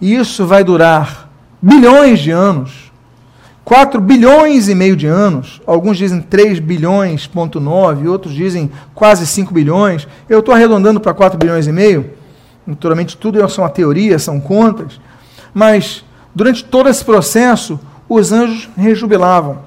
e 0.00 0.14
isso 0.14 0.46
vai 0.46 0.64
durar 0.64 1.28
bilhões 1.60 2.20
de 2.20 2.30
anos, 2.30 2.90
4 3.64 3.98
bilhões 3.98 4.68
e 4.68 4.74
meio 4.74 4.94
de 4.94 5.06
anos, 5.06 5.62
alguns 5.66 5.96
dizem 5.96 6.20
3 6.20 6.58
bilhões, 6.58 7.26
ponto 7.26 7.58
9, 7.58 8.06
outros 8.08 8.34
dizem 8.34 8.70
quase 8.94 9.26
5 9.26 9.54
bilhões, 9.54 10.06
eu 10.28 10.40
estou 10.40 10.54
arredondando 10.54 11.00
para 11.00 11.14
4 11.14 11.38
bilhões 11.38 11.66
e 11.66 11.72
meio, 11.72 12.10
naturalmente 12.66 13.16
tudo 13.16 13.42
é 13.42 13.48
só 13.48 13.62
uma 13.62 13.70
teoria, 13.70 14.18
são 14.18 14.38
contas, 14.38 15.00
mas 15.54 16.04
durante 16.34 16.62
todo 16.62 16.90
esse 16.90 17.02
processo, 17.02 17.80
os 18.06 18.32
anjos 18.32 18.68
rejubilavam. 18.76 19.60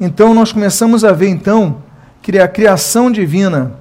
Então 0.00 0.32
nós 0.32 0.52
começamos 0.52 1.04
a 1.04 1.10
ver 1.10 1.28
então 1.28 1.82
que 2.22 2.38
a 2.38 2.46
criação 2.46 3.10
divina, 3.10 3.72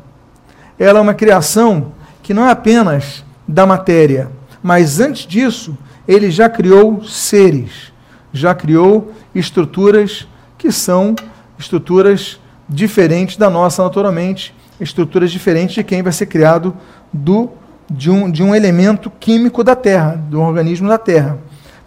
ela 0.79 0.97
é 0.97 1.01
uma 1.01 1.13
criação 1.13 1.91
que 2.23 2.33
não 2.33 2.47
é 2.47 2.51
apenas 2.51 3.23
da 3.47 3.65
matéria, 3.65 4.31
mas 4.63 4.99
antes 4.99 5.27
disso, 5.27 5.77
ele 6.07 6.31
já 6.31 6.49
criou 6.49 7.03
seres, 7.03 7.93
já 8.31 8.53
criou 8.53 9.11
estruturas 9.33 10.27
que 10.57 10.71
são 10.71 11.15
estruturas 11.57 12.39
diferentes 12.67 13.37
da 13.37 13.49
nossa, 13.49 13.83
naturalmente, 13.83 14.53
estruturas 14.79 15.31
diferentes 15.31 15.75
de 15.75 15.83
quem 15.83 16.01
vai 16.01 16.13
ser 16.13 16.27
criado 16.27 16.75
do, 17.11 17.49
de, 17.89 18.09
um, 18.09 18.29
de 18.29 18.43
um 18.43 18.53
elemento 18.53 19.11
químico 19.19 19.63
da 19.63 19.75
Terra, 19.75 20.21
do 20.29 20.39
organismo 20.39 20.87
da 20.87 20.97
Terra. 20.97 21.37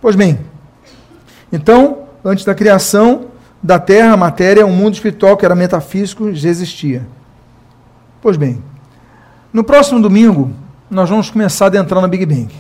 Pois 0.00 0.16
bem, 0.16 0.38
então, 1.52 2.05
antes 2.24 2.44
da 2.44 2.55
criação 2.55 3.26
da 3.62 3.78
Terra, 3.78 4.12
a 4.12 4.16
matéria, 4.16 4.66
o 4.66 4.68
um 4.68 4.72
mundo 4.72 4.94
espiritual 4.94 5.37
que 5.37 5.44
era 5.44 5.55
metafísico 5.55 6.35
já 6.35 6.48
existia. 6.48 7.07
Pois 8.20 8.37
bem, 8.37 8.62
no 9.52 9.62
próximo 9.62 10.00
domingo, 10.00 10.50
nós 10.90 11.09
vamos 11.09 11.31
começar 11.31 11.66
a 11.66 11.68
adentrar 11.68 12.00
no 12.02 12.09
Big 12.09 12.26
Bang. 12.26 12.52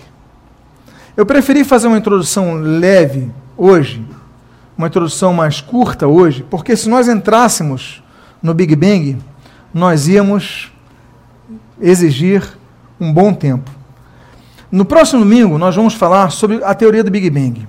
Eu 1.16 1.26
preferi 1.26 1.64
fazer 1.64 1.88
uma 1.88 1.98
introdução 1.98 2.54
leve 2.54 3.30
hoje, 3.56 4.04
uma 4.76 4.86
introdução 4.86 5.32
mais 5.32 5.60
curta 5.60 6.06
hoje, 6.06 6.44
porque 6.48 6.76
se 6.76 6.88
nós 6.88 7.08
entrássemos 7.08 8.02
no 8.42 8.52
Big 8.54 8.74
Bang, 8.74 9.18
nós 9.72 10.08
íamos 10.08 10.72
exigir 11.80 12.42
um 13.00 13.12
bom 13.12 13.32
tempo. 13.32 13.70
No 14.70 14.84
próximo 14.84 15.20
domingo, 15.20 15.58
nós 15.58 15.76
vamos 15.76 15.94
falar 15.94 16.30
sobre 16.30 16.62
a 16.64 16.74
teoria 16.74 17.04
do 17.04 17.10
Big 17.10 17.28
Bang. 17.28 17.66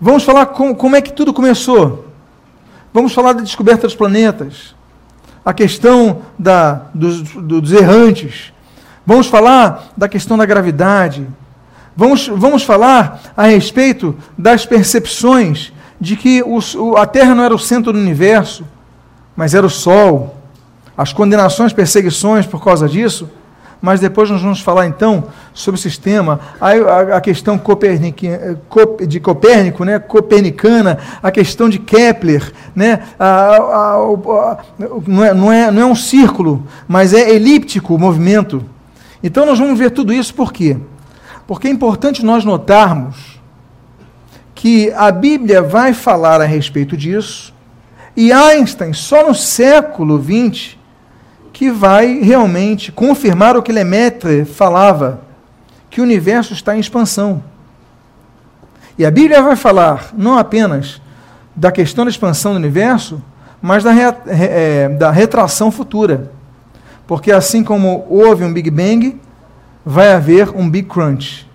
Vamos 0.00 0.22
falar 0.22 0.46
com, 0.46 0.74
como 0.74 0.94
é 0.94 1.00
que 1.00 1.12
tudo 1.12 1.32
começou. 1.32 2.06
Vamos 2.92 3.12
falar 3.12 3.32
da 3.32 3.42
descoberta 3.42 3.86
dos 3.86 3.96
planetas, 3.96 4.74
a 5.44 5.52
questão 5.52 6.22
da, 6.38 6.82
dos, 6.94 7.22
dos 7.22 7.72
errantes. 7.72 8.52
Vamos 9.04 9.26
falar 9.26 9.88
da 9.96 10.08
questão 10.08 10.38
da 10.38 10.46
gravidade, 10.46 11.26
Vamos, 12.00 12.28
vamos 12.28 12.62
falar 12.62 13.20
a 13.36 13.48
respeito 13.48 14.14
das 14.38 14.64
percepções 14.64 15.72
de 16.00 16.14
que 16.14 16.44
o, 16.44 16.96
a 16.96 17.04
Terra 17.04 17.34
não 17.34 17.42
era 17.42 17.52
o 17.52 17.58
centro 17.58 17.92
do 17.92 17.98
universo, 17.98 18.64
mas 19.34 19.52
era 19.52 19.66
o 19.66 19.70
Sol. 19.70 20.36
As 20.96 21.12
condenações, 21.12 21.72
perseguições 21.72 22.46
por 22.46 22.62
causa 22.62 22.88
disso. 22.88 23.28
Mas 23.82 23.98
depois 23.98 24.30
nós 24.30 24.40
vamos 24.40 24.60
falar 24.60 24.86
então 24.86 25.24
sobre 25.52 25.76
o 25.76 25.82
sistema, 25.82 26.38
a, 26.60 26.68
a, 26.68 27.16
a 27.16 27.20
questão 27.20 27.60
de 29.08 29.18
Copérnico, 29.18 29.84
né, 29.84 29.98
copernicana, 29.98 30.98
a 31.20 31.32
questão 31.32 31.68
de 31.68 31.80
Kepler, 31.80 32.52
né, 32.76 33.00
a, 33.18 33.96
não, 35.04 35.24
é, 35.24 35.34
não, 35.34 35.52
é, 35.52 35.70
não 35.72 35.82
é 35.82 35.86
um 35.86 35.96
círculo, 35.96 36.64
mas 36.86 37.12
é 37.12 37.28
elíptico 37.28 37.92
o 37.92 37.98
movimento. 37.98 38.64
Então 39.20 39.44
nós 39.44 39.58
vamos 39.58 39.76
ver 39.76 39.90
tudo 39.90 40.12
isso 40.12 40.32
por 40.32 40.52
quê? 40.52 40.76
Porque 41.48 41.66
é 41.66 41.70
importante 41.70 42.22
nós 42.22 42.44
notarmos 42.44 43.40
que 44.54 44.92
a 44.92 45.10
Bíblia 45.10 45.62
vai 45.62 45.94
falar 45.94 46.42
a 46.42 46.44
respeito 46.44 46.94
disso, 46.94 47.54
e 48.14 48.30
Einstein, 48.30 48.92
só 48.92 49.26
no 49.26 49.34
século 49.34 50.22
XX, 50.22 50.76
que 51.50 51.70
vai 51.70 52.18
realmente 52.18 52.92
confirmar 52.92 53.56
o 53.56 53.62
que 53.62 53.72
Lemaitre 53.72 54.44
falava, 54.44 55.22
que 55.88 56.02
o 56.02 56.04
universo 56.04 56.52
está 56.52 56.76
em 56.76 56.80
expansão. 56.80 57.42
E 58.98 59.06
a 59.06 59.10
Bíblia 59.10 59.40
vai 59.40 59.56
falar 59.56 60.10
não 60.12 60.36
apenas 60.36 61.00
da 61.56 61.72
questão 61.72 62.04
da 62.04 62.10
expansão 62.10 62.52
do 62.52 62.58
universo, 62.58 63.22
mas 63.62 63.82
da, 63.82 63.90
re, 63.90 64.02
é, 64.26 64.88
da 64.90 65.10
retração 65.10 65.70
futura. 65.70 66.30
Porque 67.06 67.32
assim 67.32 67.64
como 67.64 68.04
houve 68.10 68.44
um 68.44 68.52
Big 68.52 68.70
Bang, 68.70 69.18
vai 69.90 70.12
haver 70.12 70.50
um 70.50 70.68
Big 70.68 70.86
Crunch. 70.86 71.48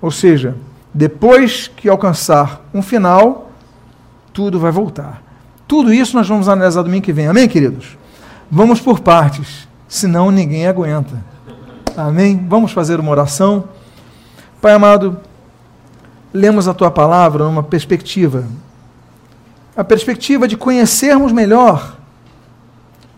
Ou 0.00 0.10
seja, 0.10 0.54
depois 0.92 1.68
que 1.68 1.88
alcançar 1.88 2.60
um 2.74 2.82
final, 2.82 3.50
tudo 4.30 4.60
vai 4.60 4.70
voltar. 4.70 5.22
Tudo 5.66 5.90
isso 5.90 6.14
nós 6.14 6.28
vamos 6.28 6.50
analisar 6.50 6.82
domingo 6.82 7.02
que 7.02 7.14
vem. 7.14 7.28
Amém, 7.28 7.48
queridos? 7.48 7.96
Vamos 8.50 8.78
por 8.78 9.00
partes, 9.00 9.66
senão 9.88 10.30
ninguém 10.30 10.66
aguenta. 10.66 11.24
Amém? 11.96 12.44
Vamos 12.46 12.72
fazer 12.72 13.00
uma 13.00 13.10
oração. 13.10 13.64
Pai 14.60 14.74
amado, 14.74 15.18
lemos 16.30 16.68
a 16.68 16.74
tua 16.74 16.90
palavra 16.90 17.44
numa 17.44 17.62
perspectiva 17.62 18.44
a 19.74 19.82
perspectiva 19.82 20.46
de 20.46 20.54
conhecermos 20.54 21.32
melhor 21.32 21.96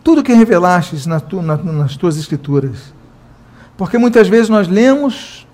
tudo 0.01 0.23
que 0.23 0.31
revelastes 0.31 1.05
nas 1.05 1.21
tuas 1.97 2.15
escrituras. 2.15 2.93
Porque 3.77 3.97
muitas 3.97 4.27
vezes 4.27 4.49
nós 4.49 4.67
lemos 4.67 5.45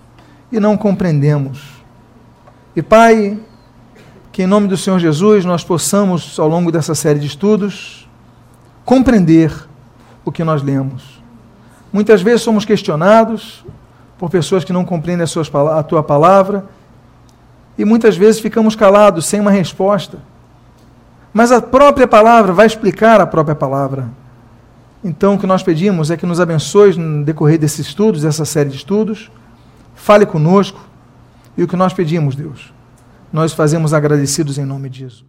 e 0.52 0.60
não 0.60 0.78
compreendemos. 0.78 1.62
E 2.76 2.82
Pai, 2.82 3.38
que 4.32 4.44
em 4.44 4.48
nome 4.48 4.68
do 4.68 4.78
Senhor 4.78 5.00
Jesus 5.00 5.44
nós 5.44 5.64
possamos, 5.64 6.40
ao 6.40 6.48
longo 6.48 6.72
dessa 6.72 6.96
série 6.96 7.20
de 7.20 7.28
estudos, 7.28 8.08
compreender 8.86 9.52
o 10.24 10.32
que 10.32 10.44
nós 10.44 10.62
lemos. 10.62 11.22
Muitas 11.92 12.22
vezes 12.22 12.42
somos 12.42 12.64
questionados 12.64 13.66
por 14.18 14.30
pessoas 14.30 14.64
que 14.64 14.72
não 14.72 14.86
compreendem 14.86 15.26
a, 15.76 15.84
tua 15.84 16.04
palavra 16.04 16.66
e 17.78 17.84
muitas 17.84 18.16
vezes 18.16 18.40
ficamos 18.40 18.76
calados 18.76 19.26
sem 19.26 19.40
uma 19.40 19.52
resposta. 19.52 20.20
Mas 21.34 21.52
a 21.52 21.62
própria 21.62 22.08
palavra 22.08 22.54
vai 22.54 22.68
explicar 22.68 23.20
a 23.20 23.26
própria 23.26 23.56
palavra. 23.56 24.10
Então, 25.04 25.34
o 25.34 25.40
que 25.40 25.48
nós 25.48 25.64
pedimos 25.64 26.12
é 26.12 26.18
que 26.18 26.26
nos 26.26 26.40
abençoe 26.40 26.96
no 26.96 27.24
decorrer 27.24 27.58
desses 27.58 27.88
estudos, 27.88 28.22
dessa 28.22 28.46
série 28.46 28.70
de 28.70 28.76
estudos. 28.76 29.32
Fale 29.96 30.26
conosco. 30.26 30.80
E 31.58 31.64
o 31.64 31.68
que 31.68 31.76
nós 31.76 31.94
pedimos, 31.94 32.36
Deus, 32.36 32.74
nós 33.34 33.54
fazemos 33.54 33.94
agradecidos 33.94 34.58
em 34.58 34.66
nome 34.66 34.90
de 34.90 35.00
Jesus. 35.00 35.26